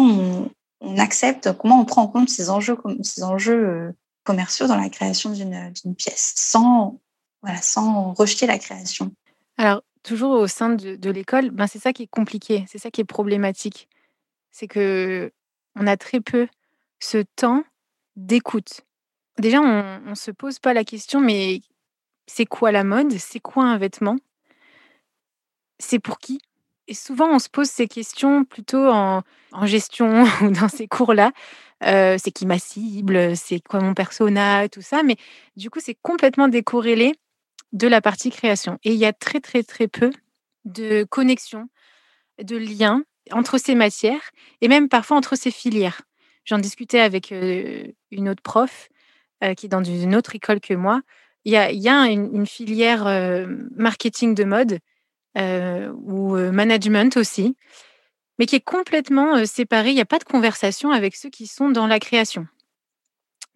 on, 0.79 0.97
accepte, 0.97 1.51
comment 1.57 1.81
on 1.81 1.83
prend 1.83 2.03
en 2.03 2.07
compte 2.07 2.29
ces 2.29 2.49
enjeux, 2.49 2.77
ces 3.01 3.23
enjeux 3.23 3.93
commerciaux 4.23 4.67
dans 4.67 4.77
la 4.77 4.89
création 4.89 5.31
d'une 5.31 5.95
pièce 5.95 6.33
sans, 6.35 6.99
rejeter 7.43 8.47
la 8.47 8.57
création 8.57 9.13
Alors, 9.57 9.83
toujours 10.01 10.31
au 10.31 10.47
sein 10.47 10.69
de, 10.69 10.95
de 10.95 11.09
l'école, 11.09 11.49
ben 11.49 11.67
c'est 11.67 11.79
ça 11.79 11.93
qui 11.93 12.03
est 12.03 12.07
compliqué, 12.07 12.65
c'est 12.67 12.77
ça 12.77 12.89
qui 12.89 13.01
est 13.01 13.05
problématique. 13.05 13.89
C'est 14.51 14.67
que 14.67 15.31
on 15.75 15.87
a 15.87 15.97
très 15.97 16.21
peu 16.21 16.47
ce 16.99 17.23
temps 17.35 17.63
d'écoute. 18.15 18.81
Déjà, 19.39 19.59
on 19.59 19.99
ne 20.09 20.15
se 20.15 20.31
pose 20.31 20.59
pas 20.59 20.73
la 20.73 20.83
question, 20.83 21.19
mais 21.19 21.61
c'est 22.27 22.45
quoi 22.45 22.71
la 22.71 22.83
mode? 22.83 23.11
C'est 23.17 23.39
quoi 23.39 23.65
un 23.65 23.77
vêtement? 23.77 24.17
C'est 25.79 25.99
pour 25.99 26.19
qui? 26.19 26.39
Et 26.87 26.93
souvent, 26.93 27.29
on 27.29 27.39
se 27.39 27.49
pose 27.49 27.69
ces 27.69 27.87
questions 27.87 28.43
plutôt 28.43 28.89
en, 28.89 29.23
gestion 29.63 30.23
ou 30.41 30.51
dans 30.51 30.69
ces 30.69 30.87
cours-là. 30.87 31.31
Euh, 31.83 32.17
c'est 32.21 32.31
qui 32.31 32.45
ma 32.45 32.59
cible? 32.59 33.35
C'est 33.35 33.59
quoi 33.59 33.79
mon 33.79 33.93
persona? 33.93 34.67
Tout 34.69 34.81
ça. 34.81 35.03
Mais 35.03 35.15
du 35.55 35.69
coup, 35.69 35.79
c'est 35.81 35.97
complètement 36.01 36.47
décorrélé 36.47 37.13
de 37.71 37.87
la 37.87 38.01
partie 38.01 38.29
création. 38.29 38.79
Et 38.83 38.91
il 38.91 38.97
y 38.97 39.05
a 39.05 39.13
très, 39.13 39.39
très, 39.39 39.63
très 39.63 39.87
peu 39.87 40.11
de 40.65 41.03
connexion, 41.03 41.67
de 42.41 42.57
liens 42.57 43.03
entre 43.31 43.57
ces 43.57 43.75
matières 43.75 44.31
et 44.61 44.67
même 44.67 44.89
parfois 44.89 45.17
entre 45.17 45.35
ces 45.35 45.51
filières. 45.51 46.01
J'en 46.45 46.57
discutais 46.57 46.99
avec 46.99 47.31
une 47.31 48.29
autre 48.29 48.41
prof 48.43 48.89
qui 49.57 49.65
est 49.65 49.69
dans 49.69 49.83
une 49.83 50.15
autre 50.15 50.35
école 50.35 50.59
que 50.59 50.73
moi. 50.73 51.01
Il 51.45 51.51
y 51.51 51.57
a, 51.57 52.07
une, 52.07 52.45
filière 52.45 53.05
marketing 53.75 54.35
de 54.35 54.43
mode 54.43 54.79
ou 55.35 56.35
management 56.51 57.17
aussi, 57.17 57.55
mais 58.39 58.45
qui 58.45 58.55
est 58.55 58.63
complètement 58.63 59.45
séparée. 59.45 59.89
Il 59.89 59.95
n'y 59.95 60.01
a 60.01 60.05
pas 60.05 60.19
de 60.19 60.23
conversation 60.23 60.91
avec 60.91 61.15
ceux 61.15 61.29
qui 61.29 61.47
sont 61.47 61.69
dans 61.69 61.87
la 61.87 61.99
création. 61.99 62.47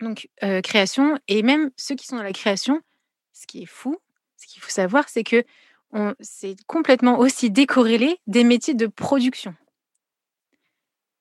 Donc, 0.01 0.29
création, 0.63 1.17
et 1.27 1.43
même 1.43 1.71
ceux 1.75 1.95
qui 1.95 2.05
sont 2.07 2.17
dans 2.17 2.23
la 2.23 2.33
création, 2.33 2.81
ce 3.33 3.47
qui 3.47 3.63
est 3.63 3.67
fou, 3.67 3.97
ce 4.37 4.47
qu'il 4.47 4.61
faut 4.61 4.69
savoir, 4.69 5.09
c'est 5.09 5.23
que 5.23 5.43
c'est 6.19 6.55
complètement 6.67 7.19
aussi 7.19 7.49
décorrélé 7.49 8.19
des 8.27 8.43
métiers 8.43 8.73
de 8.73 8.87
production. 8.87 9.55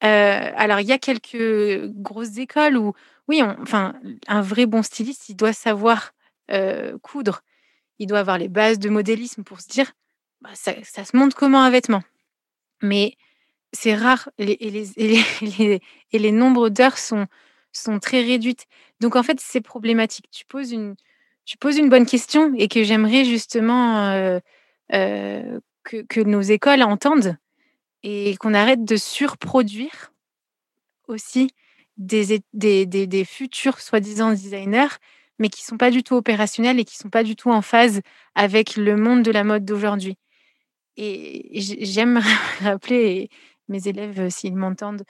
Euh, 0.05 0.53
alors, 0.57 0.81
il 0.81 0.87
y 0.87 0.93
a 0.93 0.99
quelques 0.99 1.87
grosses 1.95 2.37
écoles 2.39 2.77
où, 2.77 2.93
oui, 3.29 3.43
enfin, 3.43 3.95
un 4.27 4.43
vrai 4.43 4.67
bon 4.67 4.83
styliste, 4.83 5.29
il 5.29 5.37
doit 5.37 5.53
savoir 5.53 6.13
euh, 6.51 6.99
coudre. 6.99 7.43
Il 7.99 8.07
doit 8.07 8.19
avoir 8.19 8.39
les 8.39 8.49
bases 8.49 8.79
de 8.79 8.91
modélisme 8.91 9.43
pour 9.43 9.61
se 9.61 9.69
dire, 9.69 9.93
bah, 10.41 10.51
ça, 10.55 11.05
se 11.05 11.17
monte 11.17 11.35
comment 11.35 11.63
un 11.63 11.71
vêtement. 11.71 12.03
Mais 12.83 13.17
c'est 13.73 13.95
rare 13.95 14.31
et, 14.39 15.81
les, 16.13 16.33
nombres 16.33 16.69
d'heures 16.69 16.99
sont, 16.99 17.27
sont 17.73 17.99
très 17.99 18.23
réduites. 18.23 18.67
Donc, 19.01 19.17
en 19.17 19.23
fait, 19.23 19.41
c'est 19.41 19.61
problématique. 19.61 20.27
Tu 20.31 20.45
poses 20.45 20.73
une, 20.73 20.95
tu 21.45 21.57
poses 21.59 21.77
une 21.77 21.89
bonne 21.89 22.07
question 22.07 22.53
et 22.57 22.69
que 22.69 22.83
j'aimerais 22.83 23.25
justement 23.25 24.09
euh, 24.11 24.41
que, 25.85 26.03
que, 26.03 26.21
nos 26.21 26.43
écoles 26.43 26.83
entendent 26.83 27.37
et 28.03 28.37
qu'on 28.37 28.55
arrête 28.55 28.85
de 28.85 28.97
surproduire 28.97 30.13
aussi 31.09 31.51
des, 31.97 32.41
des, 32.53 32.87
des, 32.87 33.25
futurs 33.25 33.81
soi-disant 33.81 34.31
designers, 34.31 34.99
mais 35.39 35.49
qui 35.49 35.63
ne 35.63 35.67
sont 35.67 35.77
pas 35.77 35.91
du 35.91 36.03
tout 36.03 36.15
opérationnels 36.15 36.79
et 36.79 36.85
qui 36.85 36.97
ne 36.99 37.03
sont 37.03 37.11
pas 37.11 37.23
du 37.23 37.37
tout 37.37 37.51
en 37.51 37.63
phase 37.63 38.01
avec 38.35 38.77
le 38.77 38.97
monde 38.97 39.23
de 39.23 39.31
la 39.31 39.45
mode 39.45 39.65
d'aujourd'hui. 39.65 40.17
Et 40.97 41.61
j'aime 41.61 42.21
rappeler, 42.61 43.29
mes 43.69 43.89
élèves, 43.89 44.21
euh, 44.21 44.31
s'ils 44.31 44.57
m'entendent, 44.57 45.05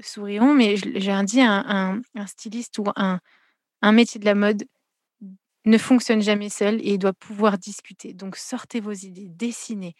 souriront, 0.00 0.54
mais 0.54 0.76
j'ai 0.76 1.22
dit 1.24 1.40
un, 1.40 2.02
un, 2.14 2.26
styliste 2.26 2.78
ou 2.78 2.84
un, 2.96 3.20
un 3.82 3.92
métier 3.92 4.18
de 4.18 4.24
la 4.24 4.34
mode 4.34 4.64
ne 5.64 5.78
fonctionne 5.78 6.22
jamais 6.22 6.48
seul 6.48 6.80
et 6.86 6.98
doit 6.98 7.12
pouvoir 7.12 7.58
discuter. 7.58 8.14
Donc 8.14 8.36
sortez 8.36 8.80
vos 8.80 8.92
idées, 8.92 9.28
dessinez, 9.28 9.94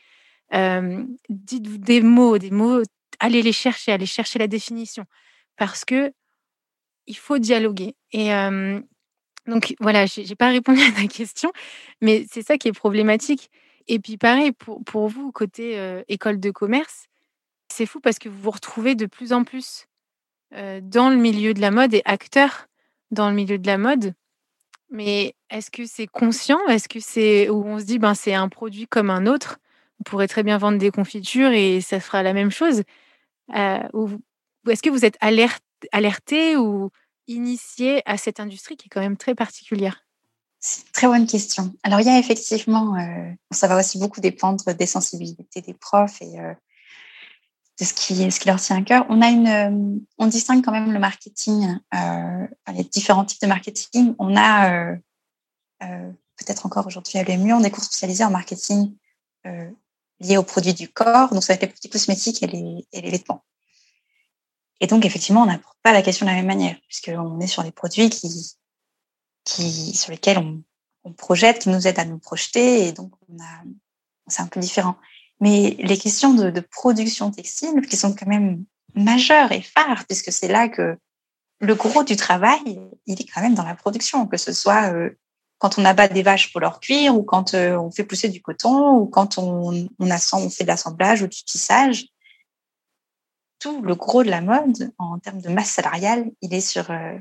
dites-vous 1.28 1.78
des 1.78 2.00
mots, 2.00 2.38
des 2.38 2.50
mots, 2.50 2.82
allez 3.20 3.42
les 3.42 3.52
chercher, 3.52 3.92
allez 3.92 4.06
chercher 4.06 4.38
la 4.38 4.48
définition, 4.48 5.04
parce 5.56 5.84
que 5.84 6.12
il 7.06 7.16
faut 7.16 7.38
dialoguer. 7.38 7.94
Et 8.12 8.30
donc 9.46 9.74
voilà, 9.80 10.06
j'ai 10.06 10.36
pas 10.36 10.50
répondu 10.50 10.80
à 10.88 10.92
ta 10.92 11.06
question, 11.06 11.52
mais 12.00 12.24
c'est 12.30 12.42
ça 12.42 12.58
qui 12.58 12.68
est 12.68 12.72
problématique. 12.72 13.50
Et 13.92 13.98
puis 13.98 14.16
pareil 14.16 14.52
pour, 14.52 15.08
vous 15.08 15.32
côté 15.32 16.02
école 16.08 16.40
de 16.40 16.50
commerce, 16.50 17.08
c'est 17.68 17.84
fou 17.84 18.00
parce 18.00 18.18
que 18.18 18.30
vous 18.30 18.40
vous 18.40 18.50
retrouvez 18.50 18.94
de 18.94 19.04
plus 19.04 19.34
en 19.34 19.44
plus 19.44 19.86
dans 20.50 21.10
le 21.10 21.16
milieu 21.16 21.52
de 21.52 21.60
la 21.60 21.70
mode 21.70 21.92
et 21.92 22.00
acteur 22.06 22.68
dans 23.10 23.28
le 23.28 23.34
milieu 23.34 23.58
de 23.58 23.66
la 23.66 23.76
mode. 23.76 24.14
Mais 24.88 25.34
est-ce 25.50 25.70
que 25.70 25.84
c'est 25.84 26.06
conscient? 26.06 26.58
Est-ce 26.68 26.88
que 26.88 27.00
c'est 27.00 27.50
où 27.50 27.66
on 27.66 27.78
se 27.78 27.84
dit 27.84 27.98
ben 27.98 28.14
c'est 28.14 28.32
un 28.32 28.48
produit 28.48 28.86
comme 28.86 29.10
un 29.10 29.26
autre? 29.26 29.58
On 30.00 30.04
pourrait 30.04 30.26
très 30.26 30.42
bien 30.42 30.56
vendre 30.56 30.78
des 30.78 30.90
confitures 30.90 31.52
et 31.52 31.82
ça 31.82 32.00
fera 32.00 32.22
la 32.22 32.32
même 32.32 32.50
chose. 32.50 32.84
Ou, 33.92 34.08
est-ce 34.70 34.82
que 34.82 34.88
vous 34.88 35.04
êtes 35.04 35.18
alerté 35.90 36.56
ou 36.56 36.88
initié 37.26 38.00
à 38.06 38.16
cette 38.16 38.40
industrie 38.40 38.78
qui 38.78 38.86
est 38.86 38.90
quand 38.90 39.02
même 39.02 39.18
très 39.18 39.34
particulière? 39.34 40.06
C'est 40.64 40.82
une 40.82 40.92
très 40.92 41.06
bonne 41.08 41.26
question. 41.26 41.74
Alors, 41.82 41.98
il 42.00 42.06
y 42.06 42.08
a 42.08 42.20
effectivement, 42.20 42.96
euh, 42.96 43.32
ça 43.50 43.66
va 43.66 43.76
aussi 43.76 43.98
beaucoup 43.98 44.20
dépendre 44.20 44.72
des 44.72 44.86
sensibilités 44.86 45.60
des 45.60 45.74
profs 45.74 46.22
et 46.22 46.38
euh, 46.38 46.54
de 47.80 47.84
ce 47.84 47.92
qui, 47.92 48.30
ce 48.30 48.38
qui 48.38 48.46
leur 48.46 48.60
tient 48.60 48.76
à 48.76 48.82
cœur. 48.82 49.04
On, 49.08 49.20
a 49.22 49.28
une, 49.28 50.00
on 50.18 50.26
distingue 50.28 50.64
quand 50.64 50.70
même 50.70 50.92
le 50.92 51.00
marketing, 51.00 51.78
les 52.72 52.84
différents 52.84 53.24
types 53.24 53.42
de 53.42 53.48
marketing. 53.48 54.14
On 54.20 54.36
a 54.36 54.94
peut-être 55.80 56.64
encore 56.66 56.86
aujourd'hui 56.86 57.18
à 57.18 57.24
l'EMU, 57.24 57.52
on 57.54 57.64
est 57.64 57.70
cours 57.70 57.82
spécialisés 57.82 58.24
en 58.24 58.30
marketing 58.30 58.94
liés 60.20 60.36
aux 60.36 60.44
produits 60.44 60.74
du 60.74 60.88
corps, 60.88 61.30
donc 61.30 61.42
ça 61.42 61.52
va 61.52 61.54
être 61.54 61.62
les 61.62 61.68
produits 61.68 61.90
cosmétiques 61.90 62.42
et 62.42 62.46
les, 62.46 62.86
et 62.92 63.10
vêtements. 63.10 63.42
Et 64.80 64.86
donc, 64.86 65.04
effectivement, 65.04 65.42
on 65.42 65.46
n'apporte 65.46 65.78
pas 65.82 65.92
la 65.92 66.02
question 66.02 66.26
de 66.26 66.30
la 66.30 66.36
même 66.36 66.46
manière, 66.46 66.76
puisqu'on 66.88 67.40
est 67.40 67.46
sur 67.48 67.64
des 67.64 67.72
produits 67.72 68.10
qui, 68.10 68.56
qui, 69.44 69.94
sur 69.94 70.10
lesquels 70.10 70.38
on, 70.38 70.62
on, 71.04 71.12
projette, 71.12 71.60
qui 71.60 71.68
nous 71.68 71.86
aident 71.86 71.98
à 71.98 72.04
nous 72.04 72.18
projeter. 72.18 72.88
Et 72.88 72.92
donc, 72.92 73.12
on 73.28 73.38
a, 73.42 73.62
c'est 74.26 74.42
un 74.42 74.46
peu 74.46 74.60
différent. 74.60 74.96
Mais 75.40 75.76
les 75.80 75.98
questions 75.98 76.34
de, 76.34 76.60
production 76.60 77.30
textile, 77.30 77.86
qui 77.88 77.96
sont 77.96 78.14
quand 78.14 78.28
même 78.28 78.64
majeures 78.94 79.52
et 79.52 79.62
phares, 79.62 80.04
puisque 80.06 80.32
c'est 80.32 80.48
là 80.48 80.68
que 80.68 80.96
le 81.60 81.74
gros 81.74 82.04
du 82.04 82.16
travail, 82.16 82.80
il 83.06 83.20
est 83.20 83.24
quand 83.24 83.40
même 83.40 83.54
dans 83.54 83.64
la 83.64 83.74
production, 83.74 84.26
que 84.26 84.36
ce 84.36 84.52
soit 84.52 84.92
euh, 84.92 85.10
quand 85.58 85.78
on 85.78 85.84
abat 85.84 86.08
des 86.08 86.22
vaches 86.22 86.52
pour 86.52 86.60
leur 86.60 86.80
cuir, 86.80 87.16
ou 87.16 87.22
quand 87.22 87.54
euh, 87.54 87.76
on 87.76 87.90
fait 87.90 88.04
pousser 88.04 88.28
du 88.28 88.40
coton, 88.40 88.96
ou 88.96 89.06
quand 89.06 89.38
on, 89.38 89.88
on, 89.98 90.10
assemble, 90.10 90.46
on 90.46 90.50
fait 90.50 90.64
de 90.64 90.68
l'assemblage 90.68 91.22
ou 91.22 91.26
du 91.26 91.42
tissage. 91.44 92.06
Tout 93.58 93.80
le 93.82 93.94
gros 93.94 94.24
de 94.24 94.30
la 94.30 94.40
mode, 94.40 94.92
en 94.98 95.18
termes 95.18 95.40
de 95.40 95.48
masse 95.48 95.70
salariale, 95.70 96.30
il 96.40 96.52
est 96.54 96.60
sur 96.60 96.90
euh, 96.90 97.18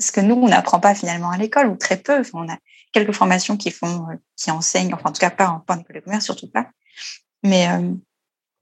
ce 0.00 0.12
que 0.12 0.20
nous, 0.20 0.34
on 0.34 0.48
n'apprend 0.48 0.80
pas 0.80 0.94
finalement 0.94 1.30
à 1.30 1.36
l'école, 1.36 1.68
ou 1.68 1.76
très 1.76 1.96
peu. 1.96 2.20
Enfin, 2.20 2.30
on 2.46 2.52
a 2.52 2.58
quelques 2.92 3.12
formations 3.12 3.56
qui 3.56 3.70
font, 3.70 4.08
euh, 4.10 4.16
qui 4.36 4.50
enseignent, 4.50 4.94
enfin 4.94 5.10
en 5.10 5.12
tout 5.12 5.20
cas 5.20 5.30
pas 5.30 5.62
en, 5.68 5.78
école 5.78 5.96
de 5.96 6.00
commerce, 6.00 6.24
surtout 6.24 6.50
pas. 6.50 6.70
Mais 7.42 7.68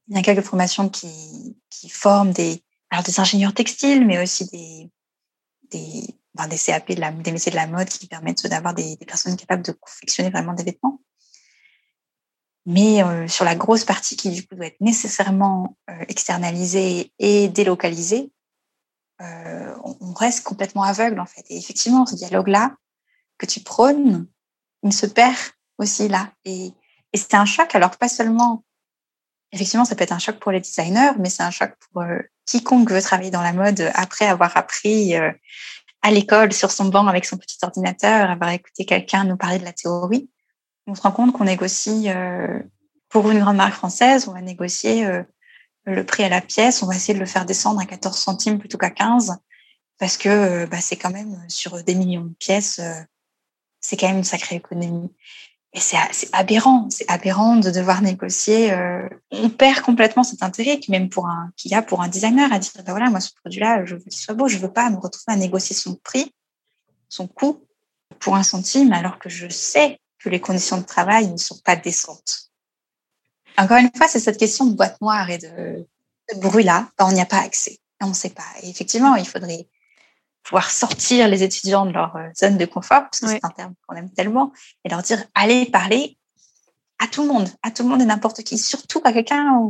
il 0.09 0.16
y 0.16 0.18
a 0.18 0.22
quelques 0.22 0.44
formations 0.44 0.88
qui, 0.88 1.57
qui 1.70 1.88
forment 1.88 2.33
des, 2.33 2.62
alors 2.90 3.05
des 3.05 3.20
ingénieurs 3.20 3.55
textiles, 3.55 4.07
mais 4.07 4.22
aussi 4.22 4.48
des, 4.51 4.90
des, 5.70 6.14
des 6.48 6.59
CAP, 6.59 6.92
de 6.92 7.01
la, 7.01 7.11
des 7.11 7.33
métiers 7.33 7.51
de 7.51 7.57
la 7.57 7.66
mode 7.66 7.88
qui 7.88 8.07
permettent 8.07 8.46
d'avoir 8.46 8.74
des, 8.74 8.96
personnes 9.07 9.37
capables 9.37 9.62
de 9.62 9.72
confectionner 9.72 10.31
vraiment 10.31 10.55
des 10.55 10.64
vêtements. 10.64 11.01
Mais 12.66 13.03
euh, 13.03 13.27
sur 13.29 13.44
la 13.44 13.55
grosse 13.55 13.85
partie 13.85 14.16
qui, 14.16 14.31
du 14.31 14.46
coup, 14.46 14.55
doit 14.55 14.66
être 14.66 14.81
nécessairement 14.81 15.77
euh, 15.90 16.05
externalisée 16.09 17.12
et 17.18 17.48
délocalisée, 17.48 18.31
euh, 19.20 19.74
on, 19.83 20.12
reste 20.12 20.44
complètement 20.44 20.83
aveugle, 20.83 21.20
en 21.20 21.26
fait. 21.26 21.44
Et 21.50 21.57
effectivement, 21.57 22.07
ce 22.07 22.14
dialogue-là 22.14 22.76
que 23.38 23.46
tu 23.46 23.61
prônes, 23.61 24.26
il 24.83 24.92
se 24.92 25.07
perd 25.07 25.37
aussi 25.78 26.09
là. 26.09 26.31
Et, 26.44 26.72
et 27.12 27.18
c'est 27.18 27.35
un 27.35 27.44
choc, 27.44 27.74
alors 27.74 27.96
pas 27.96 28.09
seulement, 28.09 28.64
effectivement, 29.52 29.85
ça 29.85 29.94
peut 29.94 30.04
être 30.04 30.12
un 30.12 30.18
choc 30.18 30.38
pour 30.38 30.52
les 30.52 30.61
designers, 30.61 31.12
mais 31.18 31.31
c'est 31.31 31.42
un 31.42 31.50
choc 31.50 31.72
pour 31.92 32.04
quiconque 32.46 32.90
veut 32.90 33.02
travailler 33.02 33.31
dans 33.31 33.42
la 33.42 33.52
mode 33.52 33.90
après 33.94 34.26
avoir 34.26 34.57
appris 34.57 35.14
à 35.14 36.11
l'école 36.11 36.52
sur 36.52 36.70
son 36.70 36.87
banc 36.87 37.07
avec 37.07 37.24
son 37.24 37.37
petit 37.37 37.59
ordinateur, 37.62 38.31
avoir 38.31 38.50
écouté 38.50 38.85
quelqu'un 38.85 39.24
nous 39.24 39.37
parler 39.37 39.59
de 39.59 39.64
la 39.64 39.72
théorie, 39.72 40.28
on 40.88 40.94
se 40.94 41.02
rend 41.02 41.12
compte 41.12 41.33
qu'on 41.33 41.44
négocie 41.44 42.09
euh, 42.09 42.61
pour 43.09 43.31
une 43.31 43.40
grande 43.40 43.57
marque 43.57 43.74
française, 43.74 44.26
on 44.28 44.33
va 44.33 44.40
négocier 44.40 45.07
euh, 45.07 45.22
le 45.94 46.05
prix 46.05 46.24
à 46.24 46.29
la 46.29 46.40
pièce, 46.40 46.83
on 46.83 46.87
va 46.87 46.96
essayer 46.96 47.14
de 47.14 47.20
le 47.20 47.27
faire 47.27 47.44
descendre 47.46 47.81
à 47.81 47.87
14 47.87 48.16
centimes 48.16 48.59
plutôt 48.59 48.79
qu'à 48.79 48.90
15 48.90 49.37
parce 49.98 50.16
que 50.16 50.29
euh, 50.29 50.66
bah, 50.66 50.81
c'est 50.81 50.96
quand 50.96 51.11
même 51.11 51.44
sur 51.48 51.83
des 51.83 51.94
millions 51.94 52.24
de 52.24 52.35
pièces, 52.35 52.81
c'est 53.81 53.96
quand 53.96 54.09
même 54.09 54.18
une 54.18 54.24
sacrée 54.24 54.57
économie. 54.57 55.11
Et 55.74 55.81
c'est 55.81 55.98
aberrant, 56.33 56.88
c'est 56.90 57.09
aberrant 57.11 57.57
de 57.57 57.70
devoir 57.70 58.01
négocier. 58.01 58.72
Euh, 58.72 59.07
on 59.31 59.51
perd 59.51 59.83
complètement 59.83 60.24
cet 60.24 60.42
intérêt 60.42 60.81
même 60.88 61.11
pour 61.11 61.27
un 61.27 61.53
qu'il 61.57 61.70
y 61.70 61.74
a 61.74 61.83
pour 61.83 62.01
un 62.01 62.09
designer 62.09 62.51
à 62.53 62.59
dire 62.59 62.70
bah 62.77 62.92
voilà 62.92 63.11
moi 63.11 63.20
ce 63.20 63.35
produit-là 63.35 63.85
je 63.85 63.96
veux 63.96 64.01
qu'il 64.01 64.12
soit 64.12 64.35
beau, 64.35 64.48
je 64.48 64.57
veux 64.57 64.72
pas 64.72 64.88
me 64.88 64.96
retrouver 64.96 65.35
à 65.35 65.37
négocier 65.37 65.77
son 65.77 65.94
prix, 65.96 66.33
son 67.11 67.29
coût 67.29 67.62
pour 68.18 68.35
un 68.35 68.42
centime 68.42 68.94
alors 68.94 69.18
que 69.18 69.29
je 69.29 69.48
sais 69.48 70.01
que 70.18 70.31
les 70.31 70.40
conditions 70.40 70.79
de 70.79 70.87
travail 70.87 71.31
ne 71.31 71.37
sont 71.37 71.59
pas 71.59 71.77
décentes. 71.77 72.51
Encore 73.59 73.79
une 73.79 73.90
fois, 73.94 74.07
c'est 74.07 74.21
cette 74.21 74.38
question 74.38 74.66
de 74.66 74.75
boîte 74.75 75.01
noire 75.01 75.29
et 75.31 75.38
de, 75.38 75.87
de 76.33 76.40
bruit-là, 76.40 76.88
bah, 76.97 77.07
on 77.09 77.12
n'y 77.12 77.21
a 77.21 77.27
pas 77.27 77.40
accès, 77.40 77.79
on 78.01 78.09
ne 78.09 78.14
sait 78.14 78.31
pas. 78.31 78.47
Et 78.62 78.71
effectivement, 78.71 79.16
il 79.16 79.27
faudrait 79.27 79.68
pouvoir 80.44 80.71
sortir 80.71 81.29
les 81.29 81.42
étudiants 81.42 81.85
de 81.85 81.90
leur 81.90 82.16
euh, 82.16 82.29
zone 82.38 82.57
de 82.57 82.64
confort, 82.64 83.03
parce 83.03 83.21
que 83.21 83.27
c'est 83.27 83.44
un 83.44 83.51
terme 83.51 83.75
qu'on 83.87 83.97
aime 83.97 84.11
tellement, 84.12 84.53
et 84.85 84.88
leur 84.88 85.03
dire 85.03 85.25
allez 85.35 85.66
parler 85.66 86.16
à 87.01 87.09
tout 87.09 87.23
le 87.23 87.29
monde, 87.29 87.49
à 87.62 87.71
tout 87.71 87.83
le 87.83 87.88
monde 87.88 88.01
et 88.01 88.05
n'importe 88.05 88.42
qui, 88.42 88.59
surtout 88.59 89.01
à 89.05 89.12
quelqu'un 89.12 89.61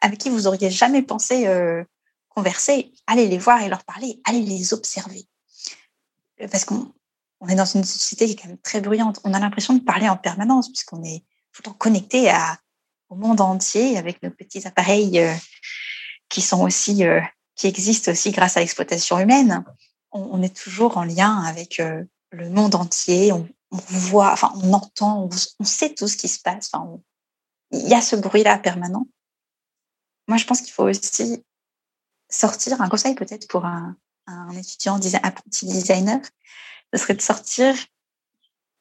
avec 0.00 0.18
qui 0.18 0.30
vous 0.30 0.46
auriez 0.46 0.70
jamais 0.70 1.02
pensé 1.02 1.46
euh, 1.46 1.82
converser. 2.28 2.92
Allez 3.06 3.28
les 3.28 3.38
voir 3.38 3.62
et 3.62 3.68
leur 3.68 3.84
parler, 3.84 4.20
allez 4.24 4.40
les 4.40 4.74
observer. 4.74 5.26
Parce 6.50 6.66
qu'on 6.66 6.92
on 7.40 7.48
est 7.48 7.54
dans 7.54 7.64
une 7.64 7.84
société 7.84 8.26
qui 8.26 8.32
est 8.32 8.36
quand 8.36 8.48
même 8.48 8.58
très 8.58 8.80
bruyante. 8.80 9.20
On 9.24 9.34
a 9.34 9.38
l'impression 9.38 9.74
de 9.74 9.80
parler 9.80 10.08
en 10.08 10.16
permanence, 10.16 10.68
puisqu'on 10.68 11.02
est 11.02 11.24
tout 11.52 11.62
le 11.62 11.70
temps 11.70 11.76
connecté 11.78 12.30
à, 12.30 12.58
au 13.08 13.14
monde 13.14 13.40
entier 13.40 13.98
avec 13.98 14.22
nos 14.22 14.30
petits 14.30 14.66
appareils 14.66 15.18
euh, 15.20 15.32
qui 16.28 16.42
sont 16.42 16.62
aussi, 16.62 17.04
qui 17.54 17.66
existent 17.66 18.10
aussi 18.12 18.32
grâce 18.32 18.56
à 18.56 18.60
l'exploitation 18.60 19.18
humaine 19.18 19.64
on, 20.16 20.42
est 20.42 20.54
toujours 20.54 20.96
en 20.96 21.04
lien 21.04 21.42
avec 21.42 21.80
euh, 21.80 22.04
le 22.30 22.48
monde 22.50 22.74
entier. 22.74 23.32
On, 23.32 23.48
voit, 23.70 24.32
enfin, 24.32 24.52
on 24.56 24.72
entend, 24.72 25.28
on, 25.58 25.64
sait 25.64 25.94
tout 25.94 26.08
ce 26.08 26.16
qui 26.16 26.28
se 26.28 26.40
passe. 26.40 26.70
Enfin, 26.72 26.98
il 27.72 27.88
y 27.88 27.94
a 27.94 28.00
ce 28.00 28.16
bruit-là 28.16 28.58
permanent. 28.58 29.06
Moi, 30.28 30.38
je 30.38 30.44
pense 30.44 30.60
qu'il 30.60 30.72
faut 30.72 30.84
aussi 30.84 31.44
sortir. 32.30 32.80
Un 32.80 32.88
conseil 32.88 33.14
peut-être 33.14 33.48
pour 33.48 33.64
un, 33.64 33.96
étudiant, 34.56 34.96
un 34.96 35.18
apprenti 35.22 35.66
designer, 35.66 36.20
ce 36.92 37.00
serait 37.00 37.14
de 37.14 37.22
sortir, 37.22 37.74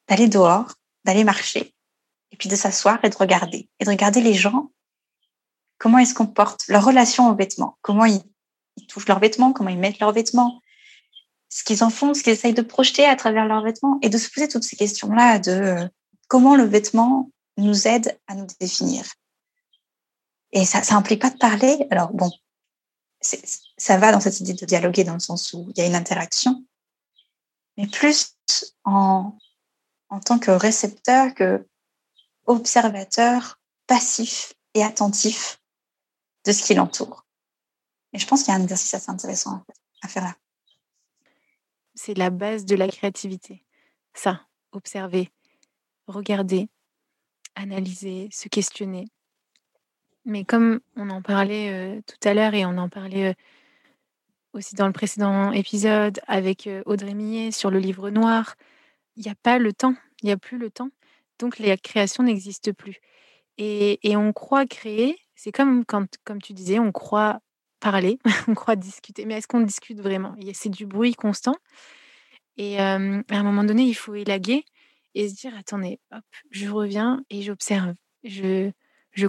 d'aller 0.08 0.28
dehors, 0.28 0.74
d'aller 1.04 1.24
marcher, 1.24 1.75
et 2.36 2.38
puis 2.38 2.50
de 2.50 2.58
s'asseoir 2.58 3.00
et 3.04 3.10
de 3.10 3.16
regarder. 3.16 3.70
Et 3.80 3.86
de 3.86 3.90
regarder 3.90 4.20
les 4.20 4.34
gens, 4.34 4.70
comment 5.78 6.00
ils 6.00 6.06
se 6.06 6.14
comportent, 6.14 6.68
leur 6.68 6.84
relation 6.84 7.30
aux 7.30 7.36
vêtements, 7.36 7.78
comment 7.82 8.04
ils 8.04 8.22
touchent 8.90 9.08
leurs 9.08 9.22
vêtements, 9.22 9.54
comment 9.54 9.70
ils 9.70 9.80
mettent 9.80 10.00
leurs 10.00 10.12
vêtements, 10.12 10.60
ce 11.48 11.64
qu'ils 11.64 11.82
en 11.86 11.90
font, 11.90 12.14
ce 12.14 12.24
qu'ils 12.24 12.34
essayent 12.34 12.54
de 12.54 12.62
projeter 12.62 13.06
à 13.06 13.16
travers 13.16 13.46
leurs 13.46 13.64
vêtements 13.64 14.00
et 14.02 14.10
de 14.10 14.18
se 14.18 14.30
poser 14.30 14.50
toutes 14.50 14.66
ces 14.66 14.76
questions-là 14.76 15.40
de 15.40 15.52
euh, 15.52 15.88
comment 16.28 16.58
le 16.58 16.66
vêtement 16.66 17.32
nous 17.56 17.88
aide 17.88 18.20
à 18.28 18.36
nous 18.36 18.48
définir. 18.60 19.06
Et 20.52 20.66
ça, 20.66 20.84
ça 20.84 20.96
implique 20.96 21.22
pas 21.22 21.30
de 21.30 21.38
parler. 21.38 21.88
Alors 21.90 22.12
bon, 22.12 22.30
ça 23.22 23.98
va 23.98 24.12
dans 24.12 24.20
cette 24.20 24.42
idée 24.42 24.56
de 24.56 24.66
dialoguer 24.66 25.06
dans 25.06 25.14
le 25.14 25.22
sens 25.22 25.54
où 25.54 25.72
il 25.74 25.78
y 25.78 25.82
a 25.82 25.88
une 25.88 25.96
interaction, 25.96 26.66
mais 27.78 27.88
plus 27.88 28.36
en, 28.84 29.38
en 30.10 30.20
tant 30.20 30.38
que 30.38 30.52
récepteur 30.52 31.34
que 31.34 31.66
observateur 32.46 33.60
passif 33.88 34.54
et 34.74 34.84
attentif 34.84 35.60
de 36.46 36.52
ce 36.52 36.64
qui 36.64 36.74
l'entoure. 36.74 37.26
Et 38.14 38.20
je 38.20 38.28
pense 38.28 38.44
qu'il 38.44 38.54
y 38.54 38.56
a 38.56 38.60
un 38.60 38.64
exercice 38.64 38.94
assez 38.94 39.10
intéressant 39.10 39.64
à 40.02 40.08
faire 40.08 40.24
là 40.24 40.36
c'est 41.96 42.14
la 42.14 42.30
base 42.30 42.66
de 42.66 42.76
la 42.76 42.88
créativité. 42.88 43.64
Ça, 44.14 44.42
observer, 44.72 45.32
regarder, 46.08 46.70
analyser, 47.56 48.30
se 48.32 48.48
questionner. 48.50 49.08
Mais 50.26 50.44
comme 50.44 50.82
on 50.96 51.10
en 51.10 51.22
parlait 51.22 51.72
euh, 51.72 52.02
tout 52.06 52.28
à 52.28 52.34
l'heure 52.34 52.54
et 52.54 52.66
on 52.66 52.78
en 52.78 52.90
parlait 52.90 53.30
euh, 53.30 53.34
aussi 54.54 54.76
dans 54.76 54.88
le 54.88 54.94
précédent 54.94 55.52
épisode 55.52 56.20
avec 56.28 56.68
euh, 56.68 56.84
Audrey 56.86 57.14
Millet 57.14 57.52
sur 57.52 57.72
le 57.72 57.80
livre 57.80 58.10
noir, 58.10 58.56
il 59.16 59.24
n'y 59.24 59.32
a 59.32 59.36
pas 59.36 59.58
le 59.58 59.72
temps, 59.72 59.96
il 60.22 60.28
n'y 60.28 60.32
a 60.32 60.38
plus 60.38 60.58
le 60.58 60.70
temps. 60.70 60.90
Donc 61.40 61.60
la 61.60 61.78
création 61.78 62.24
n'existe 62.24 62.72
plus. 62.72 63.00
Et, 63.58 64.16
on 64.16 64.34
croit 64.34 64.66
créer, 64.66 65.18
c'est 65.36 65.52
comme 65.52 65.86
quand, 65.86 66.08
comme 66.26 66.42
tu 66.42 66.54
disais, 66.54 66.80
on 66.80 66.92
croit 66.92 67.40
parler, 67.80 68.20
on 68.48 68.54
croit 68.54 68.76
discuter, 68.76 69.26
mais 69.26 69.36
est-ce 69.36 69.48
qu'on 69.48 69.62
discute 69.62 70.00
vraiment? 70.02 70.36
C'est 70.54 70.70
du 70.70 70.86
bruit 70.86 71.14
constant. 71.14 71.56
Et 72.58 72.80
à 72.80 72.96
un 72.96 73.44
moment 73.44 73.64
donné, 73.64 73.84
il 73.84 73.94
faut 73.94 74.16
élaguer 74.16 74.66
et 75.14 75.30
se 75.30 75.36
dire 75.36 75.54
attendez, 75.58 76.00
hop, 76.12 76.24
je 76.52 76.70
reviens 76.70 77.24
et 77.30 77.42
j'observe, 77.42 77.96
je, 78.24 78.72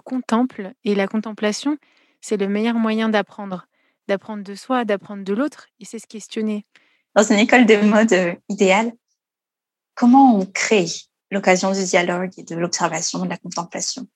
contemple. 0.04 0.72
Et 0.84 0.94
la 0.94 1.06
contemplation, 1.06 1.78
c'est 2.20 2.36
le 2.36 2.48
meilleur 2.48 2.74
moyen 2.74 3.08
d'apprendre, 3.08 3.66
d'apprendre 4.08 4.42
de 4.42 4.54
soi, 4.54 4.84
d'apprendre 4.84 5.24
de 5.24 5.32
l'autre, 5.32 5.68
et 5.80 5.84
c'est 5.84 6.00
se 6.00 6.06
questionner. 6.06 6.66
Dans 7.14 7.22
une 7.22 7.38
école 7.38 7.66
de 7.66 7.76
mode 7.76 8.38
idéale, 8.48 8.92
comment 9.94 10.38
on 10.38 10.46
crée? 10.46 10.86
L'occasion 11.30 11.72
du 11.72 11.84
dialogue 11.84 12.32
et 12.36 12.42
de 12.42 12.54
l'observation, 12.54 13.24
de 13.24 13.28
la 13.28 13.36
contemplation 13.36 14.06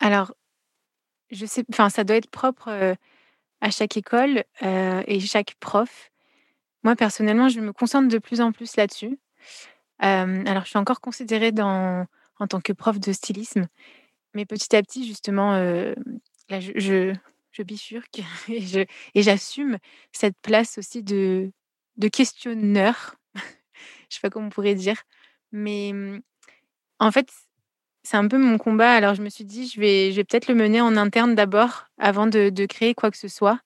Alors, 0.00 0.34
je 1.30 1.46
sais, 1.46 1.64
enfin, 1.70 1.88
ça 1.88 2.04
doit 2.04 2.16
être 2.16 2.30
propre 2.30 2.96
à 3.60 3.70
chaque 3.70 3.96
école 3.96 4.44
et 4.60 5.20
chaque 5.20 5.54
prof. 5.60 6.10
Moi, 6.82 6.96
personnellement, 6.96 7.48
je 7.48 7.60
me 7.60 7.72
concentre 7.72 8.08
de 8.08 8.18
plus 8.18 8.40
en 8.40 8.52
plus 8.52 8.76
là-dessus. 8.76 9.18
alors, 9.98 10.64
je 10.64 10.68
suis 10.68 10.78
encore 10.78 11.00
considérée 11.00 11.52
en 11.58 12.06
tant 12.48 12.60
que 12.60 12.72
prof 12.72 13.00
de 13.00 13.12
stylisme, 13.12 13.66
mais 14.34 14.44
petit 14.44 14.74
à 14.76 14.82
petit, 14.82 15.06
justement, 15.06 15.52
là, 16.48 16.60
je, 16.60 16.72
je, 17.52 17.62
bifurque 17.62 18.20
et 18.48 19.22
j'assume 19.22 19.78
cette 20.12 20.36
place 20.42 20.76
aussi 20.78 21.02
de, 21.02 21.52
de 21.96 22.08
questionneur. 22.08 23.16
Je 24.14 24.20
sais 24.20 24.20
pas 24.22 24.30
comment 24.30 24.46
on 24.46 24.50
pourrait 24.50 24.74
dire, 24.74 25.02
mais 25.52 25.92
en 26.98 27.10
fait, 27.10 27.28
c'est 28.02 28.16
un 28.16 28.28
peu 28.28 28.38
mon 28.38 28.58
combat. 28.58 28.92
Alors, 28.92 29.14
je 29.14 29.22
me 29.22 29.28
suis 29.28 29.44
dit, 29.44 29.66
je 29.68 29.80
vais, 29.80 30.10
je 30.12 30.16
vais 30.16 30.24
peut-être 30.24 30.48
le 30.48 30.54
mener 30.54 30.80
en 30.80 30.96
interne 30.96 31.34
d'abord, 31.34 31.86
avant 31.98 32.26
de, 32.26 32.66
créer 32.66 32.94
quoi 32.94 33.10
que 33.10 33.16
ce 33.16 33.28
soit. 33.28 33.60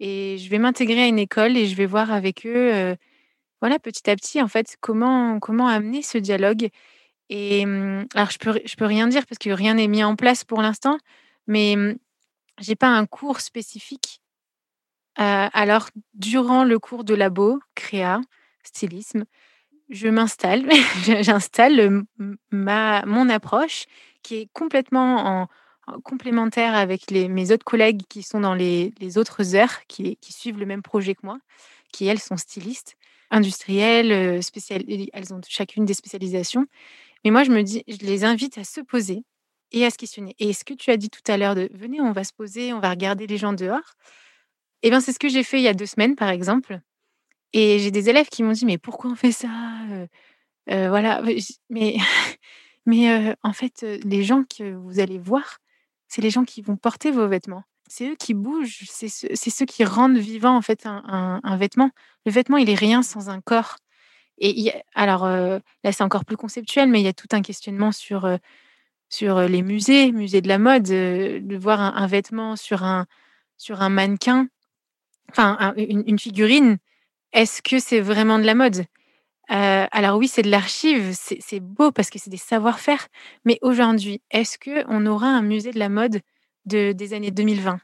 Et 0.00 0.38
je 0.38 0.50
vais 0.50 0.58
m'intégrer 0.58 1.02
à 1.04 1.06
une 1.06 1.18
école 1.18 1.56
et 1.56 1.66
je 1.66 1.76
vais 1.76 1.86
voir 1.86 2.12
avec 2.12 2.46
eux, 2.46 2.96
voilà, 3.60 3.78
petit 3.78 4.08
à 4.10 4.16
petit, 4.16 4.42
en 4.42 4.48
fait, 4.48 4.76
comment, 4.80 5.38
comment 5.40 5.68
amener 5.68 6.02
ce 6.02 6.18
dialogue 6.18 6.68
Et 7.30 7.64
mmh, 7.64 8.06
alors, 8.14 8.30
je 8.30 8.38
peux, 8.38 8.60
je 8.64 8.76
peux 8.76 8.84
rien 8.84 9.08
dire 9.08 9.26
parce 9.26 9.38
que 9.38 9.50
rien 9.50 9.74
n'est 9.74 9.88
mis 9.88 10.04
en 10.04 10.16
place 10.16 10.44
pour 10.44 10.62
l'instant, 10.62 10.98
mais 11.46 11.74
mmh, 11.76 11.96
j'ai 12.60 12.76
pas 12.76 12.88
un 12.88 13.06
cours 13.06 13.40
spécifique. 13.40 14.20
Euh, 15.18 15.48
alors, 15.52 15.88
durant 16.14 16.64
le 16.64 16.78
cours 16.78 17.04
de 17.04 17.14
labo, 17.14 17.58
créa, 17.74 18.20
stylisme, 18.62 19.24
je 19.88 20.08
m'installe, 20.08 20.68
j'installe 21.20 22.04
ma, 22.50 23.04
mon 23.06 23.28
approche 23.28 23.86
qui 24.22 24.36
est 24.36 24.48
complètement 24.52 25.42
en, 25.42 25.48
complémentaire 26.02 26.74
avec 26.74 27.10
les, 27.10 27.28
mes 27.28 27.52
autres 27.52 27.64
collègues 27.64 28.02
qui 28.08 28.22
sont 28.22 28.40
dans 28.40 28.54
les, 28.54 28.92
les 28.98 29.18
autres 29.18 29.54
heures, 29.54 29.86
qui, 29.86 30.16
qui, 30.16 30.32
suivent 30.32 30.58
le 30.58 30.66
même 30.66 30.82
projet 30.82 31.14
que 31.14 31.20
moi, 31.22 31.38
qui 31.92 32.06
elles 32.06 32.18
sont 32.18 32.36
stylistes, 32.36 32.96
industrielles, 33.30 34.12
euh, 34.12 34.40
elles 35.12 35.34
ont 35.34 35.40
chacune 35.46 35.84
des 35.84 35.94
spécialisations. 35.94 36.66
Mais 37.24 37.30
moi, 37.30 37.44
je 37.44 37.50
me 37.50 37.62
dis, 37.62 37.84
je 37.86 38.04
les 38.04 38.24
invite 38.24 38.58
à 38.58 38.64
se 38.64 38.80
poser 38.80 39.24
et 39.72 39.84
à 39.84 39.90
se 39.90 39.96
questionner. 39.96 40.34
Et 40.38 40.52
ce 40.52 40.64
que 40.64 40.74
tu 40.74 40.90
as 40.90 40.96
dit 40.96 41.10
tout 41.10 41.20
à 41.30 41.36
l'heure 41.36 41.54
de 41.54 41.68
venez, 41.72 42.00
on 42.00 42.12
va 42.12 42.24
se 42.24 42.32
poser, 42.32 42.72
on 42.72 42.80
va 42.80 42.90
regarder 42.90 43.26
les 43.26 43.36
gens 43.36 43.52
dehors. 43.52 43.94
Eh 44.82 44.90
bien, 44.90 45.00
c'est 45.00 45.12
ce 45.12 45.18
que 45.18 45.28
j'ai 45.28 45.42
fait 45.42 45.58
il 45.58 45.64
y 45.64 45.68
a 45.68 45.74
deux 45.74 45.86
semaines, 45.86 46.16
par 46.16 46.28
exemple. 46.28 46.80
Et 47.58 47.78
j'ai 47.78 47.90
des 47.90 48.10
élèves 48.10 48.28
qui 48.28 48.42
m'ont 48.42 48.52
dit 48.52 48.66
mais 48.66 48.76
pourquoi 48.76 49.10
on 49.10 49.14
fait 49.14 49.32
ça 49.32 49.48
euh, 49.90 50.06
euh, 50.70 50.90
Voilà. 50.90 51.22
Mais, 51.70 51.96
mais 52.84 53.34
en 53.42 53.54
fait, 53.54 53.86
les 54.04 54.22
gens 54.24 54.44
que 54.44 54.74
vous 54.74 55.00
allez 55.00 55.18
voir, 55.18 55.56
c'est 56.06 56.20
les 56.20 56.28
gens 56.28 56.44
qui 56.44 56.60
vont 56.60 56.76
porter 56.76 57.10
vos 57.10 57.26
vêtements. 57.26 57.64
C'est 57.88 58.10
eux 58.10 58.16
qui 58.16 58.34
bougent, 58.34 58.84
c'est 58.90 59.08
ceux, 59.08 59.64
qui 59.64 59.84
rendent 59.84 60.18
vivant 60.18 60.54
en 60.54 60.60
fait 60.60 60.82
un, 60.84 61.56
vêtement. 61.56 61.92
Le 62.26 62.32
vêtement, 62.32 62.58
il 62.58 62.68
est 62.68 62.74
rien 62.74 63.02
sans 63.02 63.30
un 63.30 63.40
corps. 63.40 63.76
Et 64.38 64.72
alors 64.94 65.26
là, 65.26 65.92
c'est 65.92 66.02
encore 66.02 66.26
plus 66.26 66.36
conceptuel, 66.36 66.90
mais 66.90 67.00
il 67.00 67.04
y 67.04 67.08
a 67.08 67.14
tout 67.14 67.28
un 67.32 67.40
questionnement 67.40 67.92
sur 67.92 68.28
sur 69.08 69.40
les 69.40 69.62
musées, 69.62 70.12
musées 70.12 70.42
de 70.42 70.48
la 70.48 70.58
mode, 70.58 70.82
de 70.82 71.56
voir 71.56 71.80
un, 71.80 72.06
vêtement 72.06 72.56
sur 72.56 72.82
un 72.82 73.06
sur 73.56 73.80
un 73.80 73.88
mannequin, 73.88 74.48
enfin 75.30 75.72
une, 75.76 76.18
figurine. 76.18 76.78
Est-ce 77.32 77.62
que 77.62 77.78
c'est 77.78 78.00
vraiment 78.00 78.38
de 78.38 78.44
la 78.44 78.54
mode? 78.54 78.84
Alors 79.48 80.18
oui, 80.18 80.28
c'est 80.28 80.42
de 80.42 80.50
l'archive, 80.50 81.12
c'est 81.14 81.60
beau 81.60 81.92
parce 81.92 82.10
que 82.10 82.18
c'est 82.18 82.30
des 82.30 82.36
savoir-faire. 82.36 83.08
Mais 83.44 83.58
aujourd'hui, 83.62 84.20
est-ce 84.30 84.58
que 84.58 84.84
on 84.88 85.06
aura 85.06 85.28
un 85.28 85.42
musée 85.42 85.70
de 85.70 85.78
la 85.78 85.88
mode 85.88 86.20
de, 86.64 86.92
des 86.92 87.14
années 87.14 87.30
2020 87.30 87.78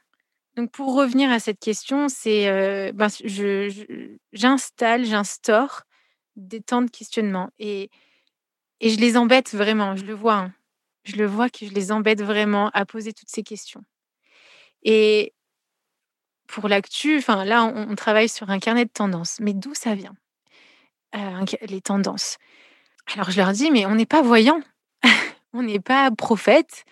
donc 0.55 0.71
pour 0.71 0.95
revenir 0.95 1.31
à 1.31 1.39
cette 1.39 1.59
question, 1.61 2.11
c'est 2.11 2.93
ben, 2.93 3.09
j'installe, 4.35 5.07
j'instaure 5.07 5.85
des 6.37 6.61
temps 6.61 6.83
de 6.83 6.91
questionnement 6.91 7.51
et, 7.59 7.91
et 8.81 8.91
je 8.91 8.99
les 8.99 9.17
embête 9.17 9.55
vraiment, 9.55 9.97
je 9.97 10.05
le 10.05 10.15
vois. 10.15 10.35
Hein. 10.35 10.53
Je 11.05 11.17
le 11.17 11.27
vois 11.27 11.49
que 11.49 11.67
je 11.67 11.73
les 11.73 11.91
embête 11.91 12.23
vraiment 12.23 12.71
à 12.75 12.85
poser 12.85 13.13
toutes 13.13 13.29
ces 13.29 13.43
questions. 13.43 13.83
Et 14.83 15.35
pour 16.53 16.69
l'actu, 16.69 17.17
enfin 17.17 17.47
là, 17.47 17.65
on, 17.65 17.95
travaille 17.95 18.29
sur 18.29 18.51
un 18.51 18.59
carnet 18.59 18.85
de 18.85 18.91
tendances. 18.91 19.39
Mais 19.41 19.55
d'où 19.55 19.75
ça 19.75 19.95
vient 19.95 20.15
Les 21.69 21.81
tendances? 21.81 22.37
Alors 23.15 23.31
je 23.31 23.39
leur 23.39 23.53
dis, 23.53 23.71
mais 23.71 23.87
on 23.87 23.95
n'est 23.95 24.07
pas 24.07 24.21
voyant, 24.21 24.61
on 25.55 25.63
n'est 25.63 25.81
pas 25.81 26.11
prophète, 26.11 26.85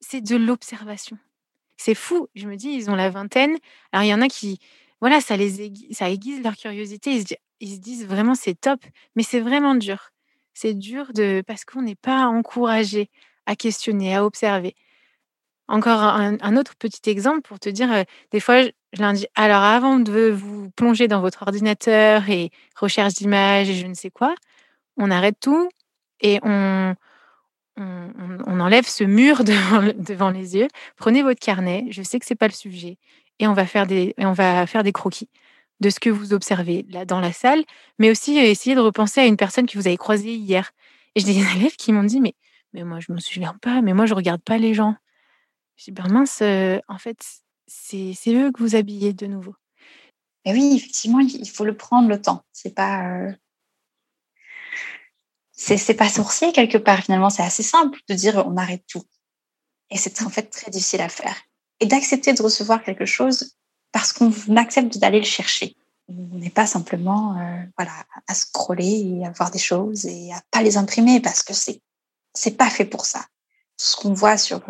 c'est 0.00 0.22
de 0.22 0.34
l'observation. 0.34 1.18
C'est 1.76 1.94
fou. 1.94 2.28
Je 2.34 2.48
me 2.48 2.56
dis, 2.56 2.70
ils 2.70 2.90
ont 2.90 2.94
la 2.94 3.10
vingtaine. 3.10 3.58
Alors, 3.92 4.04
il 4.04 4.08
y 4.08 4.14
en 4.14 4.22
a 4.22 4.28
qui, 4.28 4.58
voilà, 5.00 5.20
ça 5.20 5.36
les 5.36 5.60
aiguise, 5.60 5.94
ça 5.94 6.08
leur 6.42 6.56
curiosité. 6.56 7.12
Ils 7.12 7.28
se, 7.28 7.34
ils 7.60 7.74
se 7.74 7.80
disent 7.80 8.06
vraiment, 8.06 8.34
c'est 8.34 8.58
top. 8.58 8.80
Mais 9.14 9.22
c'est 9.22 9.40
vraiment 9.40 9.74
dur. 9.74 10.10
C'est 10.54 10.72
dur 10.72 11.12
de, 11.12 11.42
parce 11.46 11.66
qu'on 11.66 11.82
n'est 11.82 11.96
pas 11.96 12.28
encouragé 12.28 13.10
à 13.44 13.56
questionner, 13.56 14.16
à 14.16 14.24
observer. 14.24 14.74
Encore 15.68 16.00
un, 16.00 16.56
autre 16.56 16.76
petit 16.76 17.10
exemple 17.10 17.40
pour 17.42 17.58
te 17.58 17.68
dire, 17.68 17.92
euh, 17.92 18.04
des 18.30 18.38
fois, 18.38 18.62
je, 18.62 18.70
leur 19.00 19.12
dis, 19.12 19.26
alors 19.34 19.62
avant 19.62 19.98
de 19.98 20.30
vous 20.30 20.70
plonger 20.70 21.08
dans 21.08 21.20
votre 21.20 21.42
ordinateur 21.42 22.30
et 22.30 22.52
recherche 22.76 23.14
d'images 23.14 23.68
et 23.68 23.74
je 23.74 23.86
ne 23.86 23.94
sais 23.94 24.10
quoi, 24.10 24.34
on 24.96 25.10
arrête 25.10 25.38
tout 25.40 25.68
et 26.20 26.38
on, 26.42 26.94
on, 27.76 28.60
enlève 28.60 28.86
ce 28.86 29.04
mur 29.04 29.44
devant, 29.98 30.30
les 30.30 30.56
yeux. 30.56 30.68
Prenez 30.96 31.22
votre 31.22 31.40
carnet, 31.40 31.86
je 31.90 32.02
sais 32.02 32.18
que 32.18 32.26
c'est 32.26 32.36
pas 32.36 32.48
le 32.48 32.52
sujet, 32.52 32.98
et 33.38 33.46
on 33.46 33.52
va 33.52 33.66
faire 33.66 33.86
des, 33.86 34.14
on 34.18 34.32
va 34.32 34.66
faire 34.66 34.82
des 34.82 34.92
croquis 34.92 35.28
de 35.80 35.90
ce 35.90 36.00
que 36.00 36.08
vous 36.08 36.32
observez 36.32 36.86
là 36.88 37.04
dans 37.04 37.20
la 37.20 37.32
salle, 37.32 37.64
mais 37.98 38.10
aussi 38.10 38.38
essayer 38.38 38.74
de 38.74 38.80
repenser 38.80 39.20
à 39.20 39.26
une 39.26 39.36
personne 39.36 39.66
que 39.66 39.76
vous 39.76 39.86
avez 39.86 39.98
croisée 39.98 40.34
hier. 40.34 40.70
Et 41.14 41.20
j'ai 41.20 41.26
des 41.26 41.38
élèves 41.56 41.76
qui 41.76 41.92
m'ont 41.92 42.04
dit 42.04 42.20
mais 42.20 42.34
mais 42.72 42.84
moi 42.84 43.00
je 43.00 43.12
me 43.12 43.18
souviens 43.18 43.56
pas, 43.60 43.82
mais 43.82 43.94
moi 43.94 44.06
je 44.06 44.14
regarde 44.14 44.42
pas 44.42 44.58
les 44.58 44.74
gens. 44.74 44.96
Je 45.76 45.90
ben 45.90 46.08
mince, 46.08 46.42
en 46.88 46.98
fait 46.98 47.22
c'est 47.66 48.14
eux 48.28 48.52
que 48.52 48.62
vous 48.62 48.76
habillez 48.76 49.12
de 49.12 49.26
nouveau. 49.26 49.54
Mais 50.44 50.52
oui, 50.52 50.76
effectivement, 50.76 51.18
il 51.20 51.50
faut 51.50 51.64
le 51.64 51.76
prendre 51.76 52.08
le 52.08 52.20
temps. 52.20 52.44
C'est 52.52 52.74
pas 52.74 53.32
c'est 55.52 55.94
pas 55.94 56.08
sorcier 56.08 56.52
quelque 56.52 56.78
part. 56.78 57.00
Finalement, 57.00 57.30
c'est 57.30 57.42
assez 57.42 57.62
simple 57.62 57.98
de 58.08 58.14
dire 58.14 58.44
on 58.46 58.56
arrête 58.56 58.84
tout. 58.86 59.02
Et 59.90 59.96
c'est 59.96 60.22
en 60.22 60.28
fait 60.28 60.50
très 60.50 60.70
difficile 60.70 61.00
à 61.00 61.08
faire. 61.08 61.36
Et 61.80 61.86
d'accepter 61.86 62.32
de 62.32 62.42
recevoir 62.42 62.82
quelque 62.82 63.06
chose 63.06 63.56
parce 63.92 64.12
qu'on 64.12 64.32
accepte 64.56 64.98
d'aller 64.98 65.18
le 65.18 65.24
chercher. 65.24 65.76
On 66.08 66.38
n'est 66.38 66.50
pas 66.50 66.66
simplement 66.66 67.34
voilà 67.76 68.04
à 68.28 68.34
scroller 68.34 69.18
et 69.18 69.26
à 69.26 69.30
voir 69.30 69.50
des 69.50 69.58
choses 69.58 70.06
et 70.06 70.32
à 70.32 70.40
pas 70.52 70.62
les 70.62 70.76
imprimer 70.76 71.20
parce 71.20 71.42
que 71.42 71.52
c'est 71.52 71.82
c'est 72.34 72.56
pas 72.56 72.70
fait 72.70 72.84
pour 72.84 73.06
ça. 73.06 73.26
Ce 73.78 73.96
qu'on 73.96 74.12
voit 74.12 74.36
sur 74.38 74.62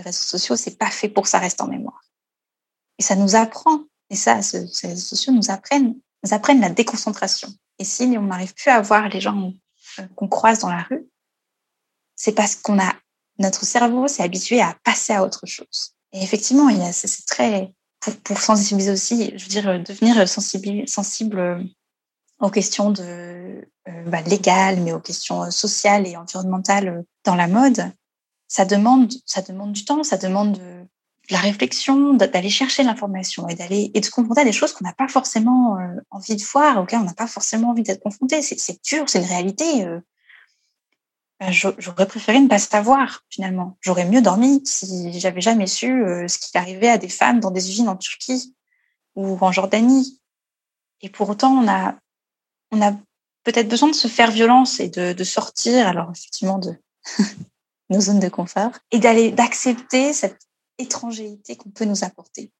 les 0.00 0.04
réseaux 0.04 0.22
sociaux, 0.22 0.56
c'est 0.56 0.78
pas 0.78 0.90
fait 0.90 1.08
pour 1.08 1.26
ça 1.26 1.38
reste 1.38 1.60
en 1.60 1.68
mémoire. 1.68 2.02
Et 2.98 3.02
ça 3.02 3.16
nous 3.16 3.36
apprend. 3.36 3.84
Et 4.08 4.16
ça, 4.16 4.42
ces 4.42 4.86
réseaux 4.88 4.96
sociaux 4.96 5.32
nous 5.32 5.50
apprennent, 5.50 5.94
nous 6.24 6.34
apprennent 6.34 6.60
la 6.60 6.70
déconcentration. 6.70 7.48
Et 7.78 7.84
si 7.84 8.14
on 8.18 8.22
n'arrive 8.22 8.54
plus 8.54 8.70
à 8.70 8.80
voir 8.80 9.08
les 9.08 9.20
gens 9.20 9.52
euh, 9.98 10.06
qu'on 10.16 10.28
croise 10.28 10.60
dans 10.60 10.70
la 10.70 10.82
rue, 10.82 11.08
c'est 12.16 12.32
parce 12.32 12.56
qu'on 12.56 12.78
a 12.78 12.94
notre 13.38 13.64
cerveau 13.64 14.06
s'est 14.06 14.22
habitué 14.22 14.60
à 14.60 14.76
passer 14.84 15.14
à 15.14 15.24
autre 15.24 15.46
chose. 15.46 15.94
Et 16.12 16.22
effectivement, 16.22 16.68
il 16.68 16.82
c'est, 16.92 17.24
très 17.24 17.72
pour, 18.00 18.14
pour, 18.18 18.38
sensibiliser 18.38 18.90
aussi, 18.90 19.32
je 19.34 19.44
veux 19.44 19.48
dire, 19.48 19.68
euh, 19.68 19.78
devenir 19.78 20.28
sensible, 20.28 20.86
sensible 20.86 21.38
euh, 21.38 21.62
aux 22.40 22.50
questions 22.50 22.90
de 22.90 23.66
bah, 24.06 24.22
légales, 24.22 24.80
mais 24.80 24.92
aux 24.92 25.00
questions 25.00 25.50
sociales 25.50 26.06
et 26.06 26.16
environnementales 26.16 27.04
dans 27.24 27.34
la 27.34 27.48
mode. 27.48 27.92
Ça 28.50 28.64
demande, 28.64 29.12
ça 29.26 29.42
demande 29.42 29.72
du 29.72 29.84
temps, 29.84 30.02
ça 30.02 30.16
demande 30.16 30.58
de, 30.58 30.84
la 31.30 31.38
réflexion, 31.38 32.14
d'aller 32.14 32.50
chercher 32.50 32.82
l'information 32.82 33.48
et 33.48 33.54
d'aller 33.54 33.92
et 33.94 34.00
de 34.00 34.04
se 34.04 34.10
confronter 34.10 34.40
à 34.40 34.44
des 34.44 34.50
choses 34.50 34.72
qu'on 34.72 34.84
n'a 34.84 34.92
pas 34.92 35.06
forcément 35.06 35.78
euh, 35.78 36.00
envie 36.10 36.34
de 36.34 36.42
voir, 36.42 36.82
auxquelles 36.82 36.98
on 36.98 37.04
n'a 37.04 37.14
pas 37.14 37.28
forcément 37.28 37.70
envie 37.70 37.84
d'être 37.84 38.02
confronté. 38.02 38.42
C'est 38.42 38.82
dur, 38.82 39.08
c'est 39.08 39.20
une 39.20 39.28
réalité. 39.28 39.84
Euh. 39.84 40.00
Ben, 41.38 41.52
j'aurais 41.52 42.08
préféré 42.08 42.40
ne 42.40 42.48
pas 42.48 42.58
savoir 42.58 43.22
finalement. 43.30 43.78
J'aurais 43.82 44.04
mieux 44.04 44.20
dormi 44.20 44.62
si 44.64 45.18
j'avais 45.20 45.40
jamais 45.40 45.68
su 45.68 46.04
euh, 46.04 46.26
ce 46.26 46.38
qui 46.40 46.58
arrivait 46.58 46.90
à 46.90 46.98
des 46.98 47.08
femmes 47.08 47.38
dans 47.38 47.52
des 47.52 47.70
usines 47.70 47.88
en 47.88 47.96
Turquie 47.96 48.56
ou 49.14 49.38
en 49.40 49.52
Jordanie. 49.52 50.20
Et 51.02 51.08
pour 51.08 51.30
autant, 51.30 51.52
on 51.52 51.68
a, 51.68 51.94
on 52.72 52.82
a 52.82 52.90
peut-être 53.44 53.68
besoin 53.68 53.90
de 53.90 53.94
se 53.94 54.08
faire 54.08 54.32
violence 54.32 54.80
et 54.80 54.88
de, 54.88 55.12
de 55.12 55.24
sortir, 55.24 55.86
alors 55.86 56.10
effectivement, 56.10 56.58
de 56.58 56.74
nos 57.90 58.00
zones 58.00 58.20
de 58.20 58.28
confort 58.28 58.72
et 58.90 58.98
d'aller, 58.98 59.32
d'accepter 59.32 60.12
cette 60.12 60.38
étrangérité 60.78 61.56
qu'on 61.56 61.70
peut 61.70 61.84
nous 61.84 62.04
apporter 62.04 62.50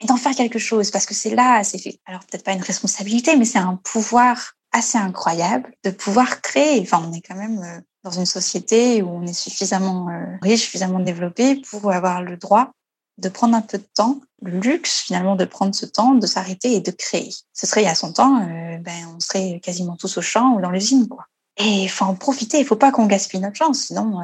et 0.00 0.06
d'en 0.06 0.16
faire 0.16 0.34
quelque 0.34 0.58
chose 0.58 0.90
parce 0.90 1.06
que 1.06 1.14
c'est 1.14 1.34
là, 1.34 1.62
c'est 1.64 1.78
fait. 1.78 2.00
Alors 2.06 2.20
peut-être 2.20 2.44
pas 2.44 2.52
une 2.52 2.62
responsabilité, 2.62 3.36
mais 3.36 3.44
c'est 3.44 3.58
un 3.58 3.76
pouvoir 3.76 4.54
assez 4.72 4.98
incroyable 4.98 5.72
de 5.84 5.90
pouvoir 5.90 6.40
créer. 6.40 6.80
Enfin, 6.80 7.02
on 7.06 7.12
est 7.12 7.20
quand 7.20 7.36
même 7.36 7.62
euh, 7.62 7.80
dans 8.04 8.10
une 8.10 8.26
société 8.26 9.02
où 9.02 9.08
on 9.08 9.26
est 9.26 9.32
suffisamment 9.32 10.08
euh, 10.08 10.36
riche, 10.42 10.62
suffisamment 10.62 11.00
développé 11.00 11.56
pour 11.56 11.90
avoir 11.92 12.22
le 12.22 12.36
droit 12.36 12.70
de 13.18 13.28
prendre 13.28 13.56
un 13.56 13.62
peu 13.62 13.78
de 13.78 13.86
temps, 13.94 14.20
le 14.42 14.60
luxe 14.60 15.00
finalement 15.00 15.34
de 15.34 15.44
prendre 15.44 15.74
ce 15.74 15.86
temps, 15.86 16.14
de 16.14 16.26
s'arrêter 16.26 16.74
et 16.74 16.80
de 16.80 16.92
créer. 16.92 17.30
Ce 17.52 17.66
serait 17.66 17.82
il 17.82 17.86
y 17.86 17.88
a 17.88 17.94
100 17.94 18.20
ans, 18.20 18.42
euh, 18.42 18.76
ben 18.78 19.12
on 19.16 19.18
serait 19.18 19.60
quasiment 19.60 19.96
tous 19.96 20.18
au 20.18 20.22
champ 20.22 20.54
ou 20.54 20.60
dans 20.60 20.70
l'usine 20.70 21.08
quoi. 21.08 21.26
Et 21.56 21.82
il 21.84 21.88
faut 21.88 22.04
en 22.04 22.14
profiter, 22.14 22.60
il 22.60 22.64
faut 22.64 22.76
pas 22.76 22.92
qu'on 22.92 23.06
gaspille 23.06 23.40
notre 23.40 23.56
chance, 23.56 23.86
sinon 23.86 24.20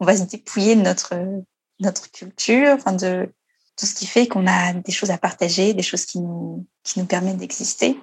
on 0.00 0.04
va 0.04 0.16
se 0.16 0.24
dépouiller 0.24 0.76
de 0.76 0.82
notre 0.82 1.14
notre 1.80 2.10
culture, 2.10 2.68
enfin 2.70 2.92
de 2.92 3.28
tout 3.76 3.86
ce 3.86 3.94
qui 3.94 4.06
fait 4.06 4.26
qu'on 4.26 4.46
a 4.46 4.72
des 4.72 4.92
choses 4.92 5.10
à 5.10 5.18
partager, 5.18 5.74
des 5.74 5.82
choses 5.82 6.06
qui 6.06 6.20
nous, 6.20 6.66
qui 6.82 6.98
nous 6.98 7.06
permettent 7.06 7.36
d'exister. 7.36 8.00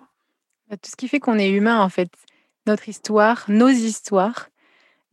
Bah, 0.70 0.78
tout 0.78 0.90
ce 0.90 0.96
qui 0.96 1.08
fait 1.08 1.20
qu'on 1.20 1.40
est 1.40 1.50
humain, 1.50 1.82
en 1.82 1.90
fait. 1.90 2.10
Notre 2.68 2.88
histoire, 2.88 3.46
nos 3.48 3.70
histoires, 3.70 4.50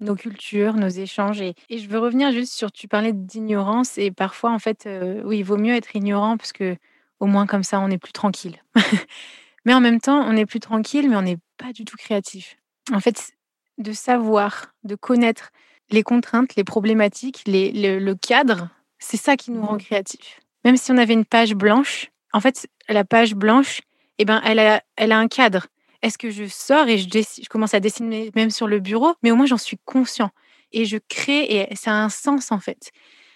nos 0.00 0.14
cultures, 0.14 0.74
nos 0.74 0.88
échanges. 0.88 1.40
Et, 1.40 1.54
je 1.70 1.88
veux 1.88 1.98
revenir 1.98 2.30
juste 2.32 2.52
sur, 2.52 2.70
tu 2.70 2.88
parlais 2.88 3.12
d'ignorance, 3.12 3.96
et 3.96 4.10
parfois, 4.10 4.52
en 4.52 4.58
fait, 4.58 4.86
euh, 4.86 5.22
oui, 5.24 5.38
il 5.38 5.44
vaut 5.44 5.56
mieux 5.56 5.74
être 5.74 5.96
ignorant, 5.96 6.36
parce 6.36 6.52
que 6.52 6.76
au 7.18 7.26
moins 7.26 7.46
comme 7.46 7.64
ça, 7.64 7.80
on 7.80 7.90
est 7.90 7.98
plus 7.98 8.12
tranquille. 8.12 8.62
mais 9.64 9.74
en 9.74 9.80
même 9.80 10.00
temps, 10.00 10.20
on 10.20 10.36
est 10.36 10.46
plus 10.46 10.60
tranquille, 10.60 11.08
mais 11.08 11.16
on 11.16 11.22
n'est 11.22 11.38
pas 11.56 11.72
du 11.72 11.84
tout 11.84 11.96
créatif. 11.96 12.56
En 12.92 13.00
fait, 13.00 13.32
de 13.78 13.92
savoir, 13.92 14.74
de 14.84 14.94
connaître 14.94 15.52
les 15.90 16.03
contraintes, 16.03 16.57
les 16.57 16.64
problématiques, 16.64 17.42
le, 17.46 18.12
cadre, 18.14 18.68
c'est 18.98 19.16
ça 19.16 19.37
qui 19.37 19.50
nous 19.50 19.62
rend 19.62 19.74
mmh. 19.74 19.83
créatifs. 19.83 20.40
Même 20.64 20.76
si 20.76 20.92
on 20.92 20.96
avait 20.96 21.14
une 21.14 21.24
page 21.24 21.55
blanche, 21.55 22.11
en 22.33 22.40
fait, 22.40 22.68
la 22.88 23.05
page 23.05 23.35
blanche, 23.35 23.81
eh 24.18 24.24
ben, 24.24 24.40
elle, 24.44 24.59
a, 24.59 24.83
elle 24.96 25.12
a 25.12 25.18
un 25.18 25.29
cadre. 25.29 25.66
Est-ce 26.03 26.18
que 26.18 26.31
je 26.31 26.44
sors 26.46 26.88
et 26.88 26.98
je, 26.98 27.09
je 27.09 27.48
commence 27.48 27.74
à 27.74 27.81
dessiner 27.81 28.31
même 28.35 28.50
sur 28.50 28.66
le 28.66 28.81
bureau, 28.81 29.14
mais 29.22 29.31
au 29.31 29.37
moins 29.37 29.46
j'en 29.46 29.59
suis 29.59 29.79
conscient 29.85 30.31
et 30.72 30.85
je 30.85 30.98
crée 31.09 31.44
et 31.44 31.76
ça 31.76 31.92
a 31.92 31.94
un 31.94 32.09
sens 32.09 32.53
en 32.53 32.61
fait. 32.61 32.90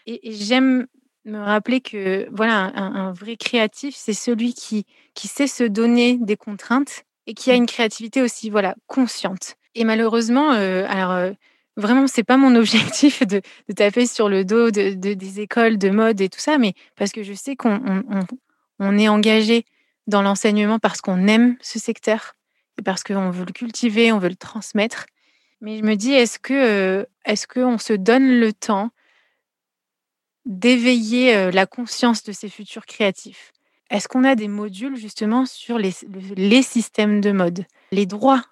Et, 0.07 0.21
j'aime 0.33 0.87
me 1.25 1.39
rappeler 1.39 1.81
que 1.81 2.29
voilà, 2.31 2.71
un, 2.75 3.13
vrai 3.13 3.37
créatif, 3.37 3.95
c'est 3.97 4.13
celui 4.13 4.53
qui, 4.53 4.85
qui 5.15 5.27
sait 5.27 5.47
se 5.47 5.65
donner 5.65 6.19
des 6.21 6.37
contraintes 6.37 7.05
et 7.27 7.33
qui 7.33 7.51
a 7.51 7.55
mmh. 7.55 7.57
une 7.57 7.67
créativité 7.67 8.23
aussi 8.23 8.51
voilà 8.51 8.75
consciente. 8.87 9.57
Et 9.75 9.85
malheureusement, 9.85 10.53
euh, 10.53 10.87
alors 10.89 11.13
euh, 11.13 11.33
vraiment, 11.77 12.07
c'est 12.07 12.25
pas 12.25 12.37
mon 12.37 12.55
objectif 12.57 13.23
de, 13.27 13.41
taper 13.75 14.07
sur 14.07 14.29
le 14.29 14.45
dos 14.45 14.71
de, 14.71 14.93
des 14.93 15.41
écoles 15.41 15.79
de 15.79 15.91
mode 15.91 16.21
et 16.21 16.29
tout 16.29 16.41
ça, 16.41 16.59
mais 16.59 16.75
parce 16.97 17.13
que 17.13 17.23
je 17.23 17.33
sais 17.33 17.57
qu'on 17.57 18.03
on, 18.79 18.99
est 18.99 19.09
engagé 19.09 19.65
dans 20.07 20.23
l'enseignement 20.23 20.79
parce 20.79 21.01
qu'on 21.01 21.27
aime 21.27 21.57
ce 21.61 21.79
secteur 21.79 22.35
et 22.79 22.83
parce 22.83 23.03
qu'on 23.03 23.31
veut 23.31 23.45
le 23.45 23.53
cultiver, 23.53 24.13
on 24.13 24.19
veut 24.19 24.29
le 24.29 24.37
transmettre. 24.37 25.07
Mais 25.61 25.79
je 25.79 25.85
me 25.85 25.95
dis, 25.95 26.13
est-ce 26.13 26.39
que 26.39 26.53
euh, 26.53 27.05
est-ce 27.25 27.47
qu'on 27.47 27.79
se 27.79 27.93
donne 27.93 28.41
le 28.41 28.53
temps 28.53 28.91
d'éveiller 30.45 31.35
euh, 31.35 31.51
la 31.51 31.65
conscience 31.65 32.23
de 32.23 32.33
ces 32.33 32.49
futurs 32.49 32.85
créatifs? 32.85 33.53
Est-ce 33.91 34.09
qu'on 34.09 34.25
a 34.25 34.35
des 34.35 34.49
modules 34.49 34.97
justement 34.97 35.47
sur 35.47 35.79
les 35.79 36.63
systèmes 36.63 37.21
de 37.21 37.33
mode, 37.33 37.65
les 37.93 38.07
droits 38.07 38.43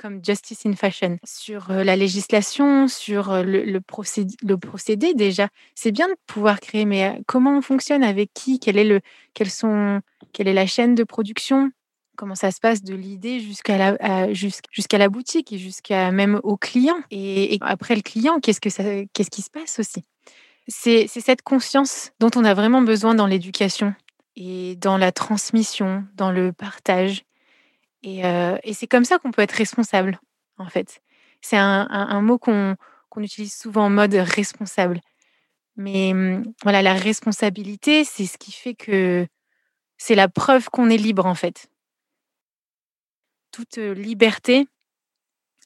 comme 0.00 0.24
Justice 0.24 0.64
in 0.64 0.74
Fashion, 0.74 1.18
sur 1.24 1.70
euh, 1.70 1.84
la 1.84 1.94
législation, 1.94 2.88
sur 2.88 3.30
euh, 3.30 3.42
le, 3.42 3.80
procédé, 3.80 4.34
le 4.42 4.56
procédé 4.56 5.12
déjà. 5.12 5.48
C'est 5.74 5.92
bien 5.92 6.08
de 6.08 6.14
pouvoir 6.26 6.60
créer, 6.60 6.86
mais 6.86 7.04
euh, 7.04 7.20
comment 7.26 7.58
on 7.58 7.60
fonctionne, 7.60 8.02
avec 8.02 8.30
qui, 8.32 8.58
quelle 8.58 8.78
est, 8.78 8.84
le, 8.84 9.00
quelles 9.34 9.50
sont, 9.50 10.00
quelle 10.32 10.48
est 10.48 10.54
la 10.54 10.66
chaîne 10.66 10.94
de 10.94 11.04
production, 11.04 11.70
comment 12.16 12.34
ça 12.34 12.50
se 12.50 12.60
passe 12.60 12.82
de 12.82 12.94
l'idée 12.94 13.40
jusqu'à 13.40 13.76
la, 13.76 14.32
jusqu'à 14.32 14.96
la 14.96 15.10
boutique 15.10 15.52
et 15.52 15.58
jusqu'à 15.58 16.10
même 16.12 16.40
au 16.44 16.56
client. 16.56 16.96
Et, 17.10 17.58
après 17.60 17.94
le 17.94 18.02
client, 18.02 18.40
qu'est-ce, 18.40 18.60
que 18.60 18.70
ça, 18.70 18.82
qu'est-ce 19.12 19.30
qui 19.30 19.42
se 19.42 19.50
passe 19.50 19.78
aussi? 19.78 20.04
C'est 20.68 21.08
cette 21.08 21.42
conscience 21.42 22.12
dont 22.20 22.30
on 22.36 22.44
a 22.44 22.54
vraiment 22.54 22.80
besoin 22.80 23.14
dans 23.14 23.26
l'éducation 23.26 23.94
et 24.36 24.76
dans 24.76 24.96
la 24.96 25.12
transmission, 25.12 26.04
dans 26.14 26.30
le 26.30 26.52
partage 26.52 27.24
et, 28.02 28.22
c'est 28.72 28.86
comme 28.86 29.04
ça 29.04 29.18
qu'on 29.18 29.30
peut 29.30 29.42
être 29.42 29.52
responsable, 29.52 30.20
en 30.58 30.68
fait. 30.68 31.02
C'est 31.40 31.56
un, 31.56 32.20
mot 32.20 32.38
qu'on 32.38 32.76
utilise 33.18 33.54
souvent 33.54 33.86
en 33.86 33.90
mode 33.90 34.14
responsable. 34.14 35.00
Mais 35.76 36.12
mmh, 36.12 36.52
voilà, 36.62 36.82
la 36.82 36.94
responsabilité, 36.94 38.04
c'est 38.04 38.26
ce 38.26 38.38
qui 38.38 38.52
fait 38.52 38.74
que 38.74 39.26
c'est 39.96 40.14
la 40.14 40.28
preuve 40.28 40.68
qu'on 40.70 40.90
est 40.90 40.96
libre, 40.96 41.26
en 41.26 41.34
fait. 41.34 41.70
Toute 43.50 43.76
liberté 43.76 44.66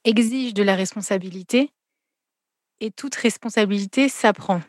exige 0.04 0.54
de 0.54 0.62
la 0.62 0.74
responsabilité 0.74 1.70
et 2.80 2.90
toute 2.90 3.14
responsabilité 3.14 4.08
s'apprend. 4.08 4.60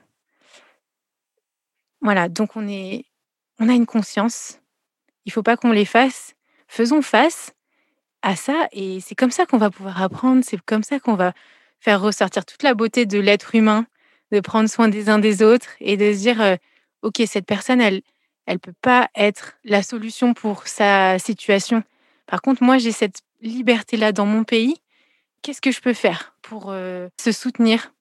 Voilà, 2.02 2.30
donc 2.30 2.56
on, 2.56 2.68
est, 2.68 3.06
on 3.60 3.70
a 3.70 3.74
une 3.74 3.86
conscience. 3.86 4.60
Il 5.26 5.30
ne 5.30 5.34
faut 5.34 5.44
pas 5.44 5.58
qu'on 5.58 5.72
l'efface. 5.72 6.35
Faisons 6.68 7.02
face 7.02 7.54
à 8.22 8.36
ça. 8.36 8.68
Et 8.72 9.00
c'est 9.00 9.16
comme 9.16 9.32
ça 9.32 9.46
qu'on 9.46 9.58
va 9.58 9.70
pouvoir 9.70 10.02
apprendre, 10.02 10.44
c'est 10.46 10.60
comme 10.62 10.84
ça 10.84 11.00
qu'on 11.00 11.16
va 11.16 11.34
faire 11.80 12.02
ressortir 12.02 12.46
toute 12.46 12.64
la 12.64 12.74
beauté 12.74 13.06
de 13.06 13.20
l'être 13.20 13.56
humain, 13.56 13.86
de 14.32 14.40
prendre 14.40 14.70
soin 14.70 14.88
des 14.88 15.10
uns 15.10 15.20
des 15.20 15.44
autres 15.44 15.70
et 15.80 15.98
de 15.98 16.12
se 16.14 16.20
dire, 16.20 16.42
euh, 16.42 16.56
OK, 17.04 17.22
cette 17.28 17.46
personne, 17.46 17.82
elle 17.82 18.02
elle 18.46 18.60
peut 18.60 18.74
pas 18.82 19.10
être 19.16 19.58
la 19.64 19.84
solution 19.84 20.34
pour 20.34 20.68
sa 20.68 21.18
situation. 21.20 21.84
Par 22.28 22.42
contre, 22.42 22.64
moi, 22.64 22.78
j'ai 22.78 22.92
cette 22.92 23.22
liberté-là 23.42 24.12
dans 24.12 24.26
mon 24.26 24.44
pays. 24.44 24.76
Qu'est-ce 25.42 25.62
que 25.62 25.72
je 25.72 25.82
peux 25.82 25.94
faire 25.94 26.36
pour 26.42 26.68
euh, 26.70 27.08
se 27.20 27.32
soutenir 27.32 27.94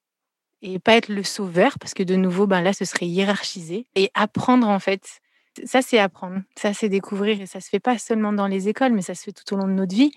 et 0.61 0.79
pas 0.79 0.95
être 0.95 1.09
le 1.09 1.23
sauveur? 1.23 1.77
Parce 1.79 1.93
que 1.93 2.03
de 2.03 2.15
nouveau, 2.15 2.47
ben 2.47 2.61
là, 2.61 2.73
ce 2.73 2.85
serait 2.85 3.07
hiérarchisé 3.07 3.85
et 3.95 4.11
apprendre 4.13 4.67
en 4.67 4.79
fait 4.79 5.21
ça, 5.63 5.81
c'est 5.81 5.99
apprendre. 5.99 6.41
Ça, 6.57 6.73
c'est 6.73 6.89
découvrir. 6.89 7.41
Et 7.41 7.45
ça 7.45 7.59
se 7.59 7.69
fait 7.69 7.79
pas 7.79 7.97
seulement 7.97 8.33
dans 8.33 8.47
les 8.47 8.67
écoles, 8.67 8.93
mais 8.93 9.01
ça 9.01 9.15
se 9.15 9.23
fait 9.23 9.31
tout 9.31 9.53
au 9.53 9.57
long 9.57 9.67
de 9.67 9.73
notre 9.73 9.95
vie. 9.95 10.11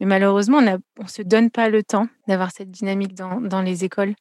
Mais 0.00 0.06
malheureusement, 0.06 0.58
on 0.58 1.02
ne 1.02 1.08
se 1.08 1.22
donne 1.22 1.50
pas 1.50 1.68
le 1.68 1.82
temps 1.82 2.08
d'avoir 2.28 2.50
cette 2.52 2.70
dynamique 2.70 3.14
dans, 3.14 3.62
les 3.62 3.84
écoles. 3.84 4.14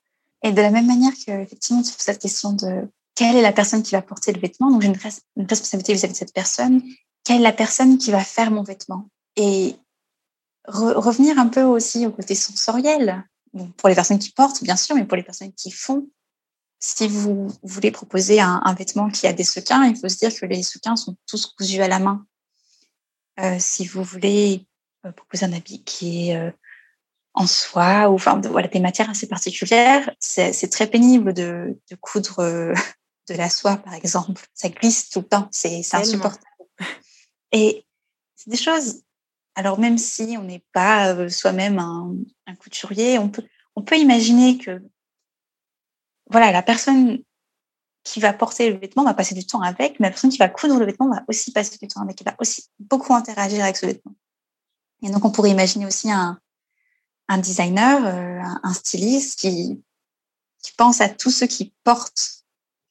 Et 0.44 0.52
de 0.52 0.62
la 0.62 0.72
même 0.72 0.88
manière 0.88 1.14
que, 1.26 1.32
effectivement, 1.32 1.84
sur 1.84 2.00
cette 2.00 2.20
question 2.20 2.54
de 2.54 2.88
quelle 3.16 3.36
est 3.36 3.42
la 3.42 3.54
personne 3.54 3.84
qui 3.84 3.92
va 3.92 4.02
porter 4.02 4.34
le 4.34 4.40
vêtement, 4.40 4.72
donc 4.72 4.82
j'ai 4.82 4.88
une, 4.88 5.48
responsabilité 5.48 5.94
vis-à-vis 5.94 6.14
de 6.14 6.18
cette 6.18 6.34
personne, 6.34 6.82
quelle 7.24 7.38
est 7.38 7.44
la 7.44 7.54
personne 7.54 7.98
qui 7.98 8.12
va 8.12 8.20
faire 8.20 8.52
mon 8.52 8.64
vêtement? 8.64 9.08
Et 9.36 9.76
revenir 10.68 11.40
un 11.40 11.48
peu 11.48 11.64
aussi 11.64 12.06
au 12.06 12.12
côté 12.12 12.36
sensoriel, 12.36 13.24
pour 13.78 13.90
les 13.90 13.96
personnes 13.96 14.20
qui 14.20 14.32
portent, 14.32 14.64
bien 14.64 14.76
sûr, 14.76 14.96
mais 14.96 15.06
pour 15.06 15.18
les 15.18 15.24
personnes 15.24 15.54
qui 15.54 15.72
font, 15.72 16.08
si 16.86 17.08
vous 17.08 17.48
voulez 17.64 17.92
proposer 17.92 18.42
un, 18.42 18.76
vêtement 18.78 19.10
qui 19.10 19.26
a 19.26 19.32
des 19.32 19.46
sequins, 19.46 19.86
il 19.86 19.96
faut 19.96 20.10
se 20.10 20.18
dire 20.18 20.38
que 20.38 20.46
les 20.46 20.64
sequins 20.64 20.98
sont 20.98 21.16
tous 21.26 21.46
cousus 21.46 21.80
à 21.80 21.88
la 21.88 21.98
main. 21.98 22.26
Euh, 23.40 23.56
si 23.58 23.86
vous 23.88 24.04
voulez 24.04 24.68
euh, 25.06 25.14
proposer 25.14 25.46
un 25.46 25.54
habit 25.54 25.82
qui 25.86 26.30
est 26.30 26.36
euh, 26.36 26.52
en 27.36 27.48
soie 27.48 28.10
ou 28.10 28.16
enfin 28.16 28.42
voilà 28.42 28.68
des 28.68 28.82
matières 28.82 29.10
assez 29.10 29.30
particulières, 29.30 30.14
c'est 30.20 30.70
très 30.70 30.88
pénible 30.88 31.34
de, 31.34 31.80
coudre 32.02 32.44
de 33.30 33.34
la 33.34 33.50
soie 33.50 33.78
par 33.78 33.94
exemple. 33.94 34.46
Ça 34.54 34.68
glisse 34.68 35.10
tout 35.10 35.20
le 35.20 35.28
temps, 35.28 35.48
c'est 35.52 35.82
insupportable. 35.94 36.44
Et 37.54 37.86
c'est 38.36 38.50
des 38.50 38.58
choses. 38.58 39.04
Alors 39.56 39.80
même 39.80 39.98
si 39.98 40.36
on 40.38 40.44
n'est 40.44 40.66
pas 40.74 41.30
soi-même 41.30 41.80
un, 41.80 42.14
un, 42.46 42.56
couturier, 42.56 43.20
on 43.20 43.30
peut 43.30 43.46
on 43.76 43.84
peut 43.84 43.98
imaginer 43.98 44.58
que 44.58 44.82
voilà, 46.34 46.52
la 46.52 46.64
personne 46.64 47.24
qui 48.04 48.20
va 48.20 48.34
porter 48.34 48.72
le 48.72 48.80
vêtement 48.80 49.04
va 49.04 49.14
passer 49.14 49.36
du 49.36 49.46
temps 49.46 49.62
avec, 49.62 50.00
mais 50.00 50.08
la 50.08 50.10
personne 50.10 50.32
qui 50.32 50.40
va 50.40 50.50
coudre 50.50 50.80
le 50.80 50.86
vêtement 50.86 51.08
va 51.08 51.24
aussi 51.28 51.52
passer 51.52 51.78
du 51.78 51.88
temps 51.88 52.02
avec, 52.02 52.20
elle 52.20 52.26
va 52.26 52.36
aussi 52.40 52.66
beaucoup 52.80 53.14
interagir 53.14 53.64
avec 53.64 53.78
ce 53.78 53.86
vêtement. 53.86 54.16
Et 55.04 55.12
donc, 55.12 55.24
on 55.26 55.32
pourrait 55.32 55.52
imaginer 55.52 55.86
aussi 55.86 56.12
un, 56.12 56.40
designer, 57.38 58.06
euh, 58.06 58.42
un 58.64 58.74
styliste 58.74 59.40
qui, 59.40 59.82
pense 60.76 61.02
à 61.02 61.10
tous 61.10 61.30
ceux 61.30 61.46
qui 61.46 61.72
portent 61.84 62.46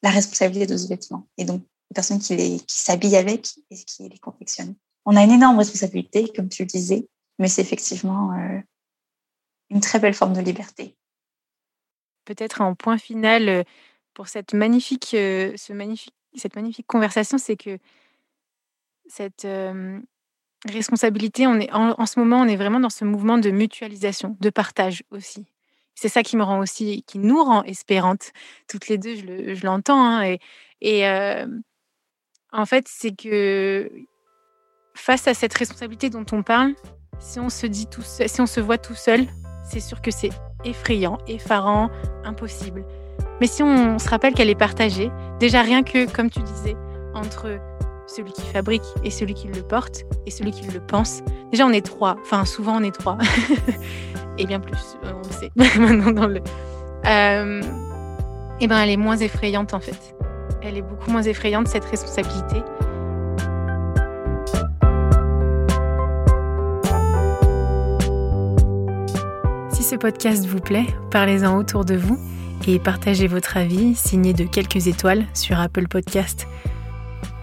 la 0.05 0.11
responsabilité 0.11 0.67
de 0.67 0.77
ce 0.77 0.87
vêtement. 0.87 1.27
Et 1.37 1.45
donc, 1.45 1.63
les 1.91 1.95
personnes 1.95 2.21
qui, 2.21 2.63
s'habillent 2.69 3.17
avec 3.17 3.59
et 3.71 3.77
qui 3.77 4.09
les 4.09 4.19
confectionnent. 4.19 4.77
On 5.05 5.17
a 5.17 5.25
une 5.25 5.33
énorme 5.33 5.59
responsabilité, 5.59 6.31
comme 6.35 6.49
tu 6.49 6.63
le 6.63 6.69
disais, 6.69 7.09
mais 7.41 7.49
c'est 7.49 7.63
effectivement 7.63 8.33
euh, 8.35 8.61
une 9.71 9.81
très 9.81 9.99
belle 9.99 10.15
forme 10.15 10.33
de 10.33 10.41
liberté 10.41 10.97
peut-être 12.25 12.61
en 12.61 12.75
point 12.75 12.99
final 12.99 13.65
pour 14.15 14.29
cette 14.29 14.55
magnifique, 14.55 15.09
ce 15.11 15.73
magnifique, 15.73 16.15
cette 16.35 16.57
magnifique 16.57 16.87
conversation, 16.87 17.39
c'est 17.39 17.57
que 17.57 17.79
cette 19.07 19.47
responsabilité, 20.69 21.47
on 21.47 21.59
est, 21.59 21.73
en, 21.73 22.07
ce 22.07 22.19
moment, 22.19 22.41
on 22.41 22.47
est 22.47 22.57
vraiment 22.57 22.81
dans 22.81 22.91
ce 22.91 23.05
mouvement 23.05 23.39
de 23.39 23.51
mutualisation, 23.51 24.37
de 24.41 24.51
partage 24.51 25.03
aussi. 25.11 25.47
C'est 25.95 26.09
ça 26.09 26.23
qui 26.23 26.37
me 26.37 26.43
rend 26.43 26.61
aussi, 26.61 27.05
qui 27.07 27.19
nous 27.19 27.43
rend 27.43 27.63
espérantes, 27.65 28.33
toutes 28.69 28.89
les 28.89 28.99
deux, 28.99 29.15
je 29.17 29.67
l'entends. 29.67 30.05
Hein, 30.05 30.37
et 30.81 31.07
en 32.53 32.67
fait, 32.67 32.87
c'est 32.89 33.15
que 33.17 33.91
face 34.95 35.27
à 35.27 35.35
cette 35.35 35.55
responsabilité 35.55 36.11
dont 36.11 36.27
on 36.33 36.43
parle, 36.43 36.75
si 37.19 37.41
on 37.41 37.49
se 37.49 37.67
dit 37.67 37.87
tout 37.87 38.03
si 38.03 38.41
on 38.41 38.47
se 38.47 38.61
voit 38.61 38.79
tout 38.79 38.95
seul, 38.95 39.27
c'est 39.65 39.81
sûr 39.81 40.03
que 40.03 40.11
c'est 40.11 40.31
effrayant, 40.65 41.19
effarant, 41.29 41.91
impossible. 42.25 42.85
Mais 43.41 43.47
si 43.47 43.63
on 43.63 43.99
se 43.99 44.09
rappelle 44.09 44.35
qu'elle 44.35 44.51
est 44.51 44.55
partagée, 44.55 45.11
déjà 45.41 45.63
rien 45.63 45.83
que, 45.83 46.11
comme 46.11 46.31
tu 46.31 46.41
disais, 46.41 46.77
entre 47.15 47.59
celui 48.07 48.33
qui 48.33 48.43
fabrique 48.43 48.83
et 49.05 49.11
celui 49.11 49.35
qui 49.35 49.49
le 49.49 49.63
porte 49.63 50.05
et 50.27 50.31
celui 50.31 50.51
qui 50.51 50.67
le 50.71 50.81
pense, 50.81 51.23
déjà 51.51 51.67
on 51.67 51.71
est 51.71 51.85
trois. 51.85 52.17
Enfin, 52.23 52.45
souvent 52.45 52.77
on 52.77 52.83
est 52.83 52.95
trois. 52.95 53.19
et 54.39 54.47
bien 54.47 54.61
plus, 54.61 54.97
euh, 55.05 55.13
on 55.15 55.29
le 55.29 55.33
sait 55.33 55.51
maintenant 55.79 56.13
dans 56.13 56.27
le. 56.27 56.41
Euh, 57.07 57.63
et 58.61 58.67
ben 58.69 58.79
elle 58.79 58.91
est 58.91 58.97
moins 58.97 59.17
effrayante 59.17 59.75
en 59.75 59.81
fait. 59.81 60.15
Elle 60.63 60.77
est 60.77 60.83
beaucoup 60.83 61.11
moins 61.11 61.23
effrayante 61.23 61.69
cette 61.69 61.85
responsabilité. 61.85 62.63
Podcast 69.97 70.47
vous 70.47 70.61
plaît, 70.61 70.87
parlez-en 71.11 71.57
autour 71.57 71.85
de 71.85 71.95
vous 71.95 72.19
et 72.67 72.79
partagez 72.79 73.27
votre 73.27 73.57
avis 73.57 73.95
signé 73.95 74.33
de 74.33 74.45
quelques 74.45 74.87
étoiles 74.87 75.25
sur 75.35 75.59
Apple 75.59 75.89
Podcast. 75.89 76.47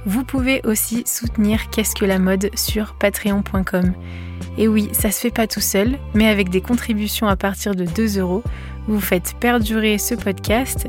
Vous 0.05 0.23
pouvez 0.23 0.61
aussi 0.63 1.03
soutenir 1.05 1.69
Qu'est-ce 1.69 1.95
que 1.95 2.05
la 2.05 2.19
mode 2.19 2.49
sur 2.55 2.95
patreon.com. 2.95 3.93
Et 4.57 4.67
oui, 4.67 4.89
ça 4.93 5.11
se 5.11 5.19
fait 5.19 5.31
pas 5.31 5.47
tout 5.47 5.59
seul, 5.59 5.97
mais 6.13 6.27
avec 6.27 6.49
des 6.49 6.61
contributions 6.61 7.27
à 7.27 7.35
partir 7.35 7.75
de 7.75 7.85
2 7.85 8.19
euros, 8.19 8.43
vous 8.87 9.01
faites 9.01 9.35
perdurer 9.39 9.97
ce 9.97 10.15
podcast 10.15 10.87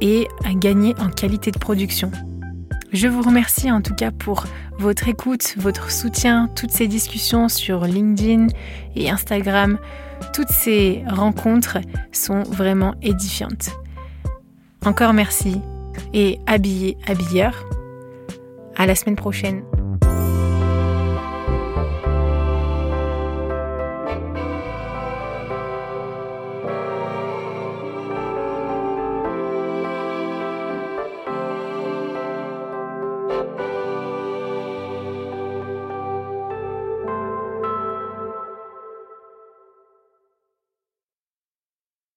et 0.00 0.28
à 0.44 0.54
gagner 0.54 0.94
en 0.98 1.08
qualité 1.08 1.50
de 1.50 1.58
production. 1.58 2.10
Je 2.92 3.06
vous 3.06 3.22
remercie 3.22 3.70
en 3.70 3.82
tout 3.82 3.94
cas 3.94 4.10
pour 4.10 4.44
votre 4.78 5.08
écoute, 5.08 5.54
votre 5.58 5.90
soutien, 5.90 6.48
toutes 6.56 6.70
ces 6.70 6.86
discussions 6.86 7.48
sur 7.48 7.84
LinkedIn 7.84 8.46
et 8.96 9.10
Instagram. 9.10 9.78
Toutes 10.32 10.50
ces 10.50 11.02
rencontres 11.08 11.78
sont 12.12 12.42
vraiment 12.42 12.94
édifiantes. 13.02 13.70
Encore 14.84 15.12
merci 15.12 15.60
et 16.12 16.38
habillez, 16.46 16.96
habilleur. 17.06 17.64
À 18.76 18.86
la 18.86 18.94
semaine 18.94 19.16
prochaine. 19.16 19.62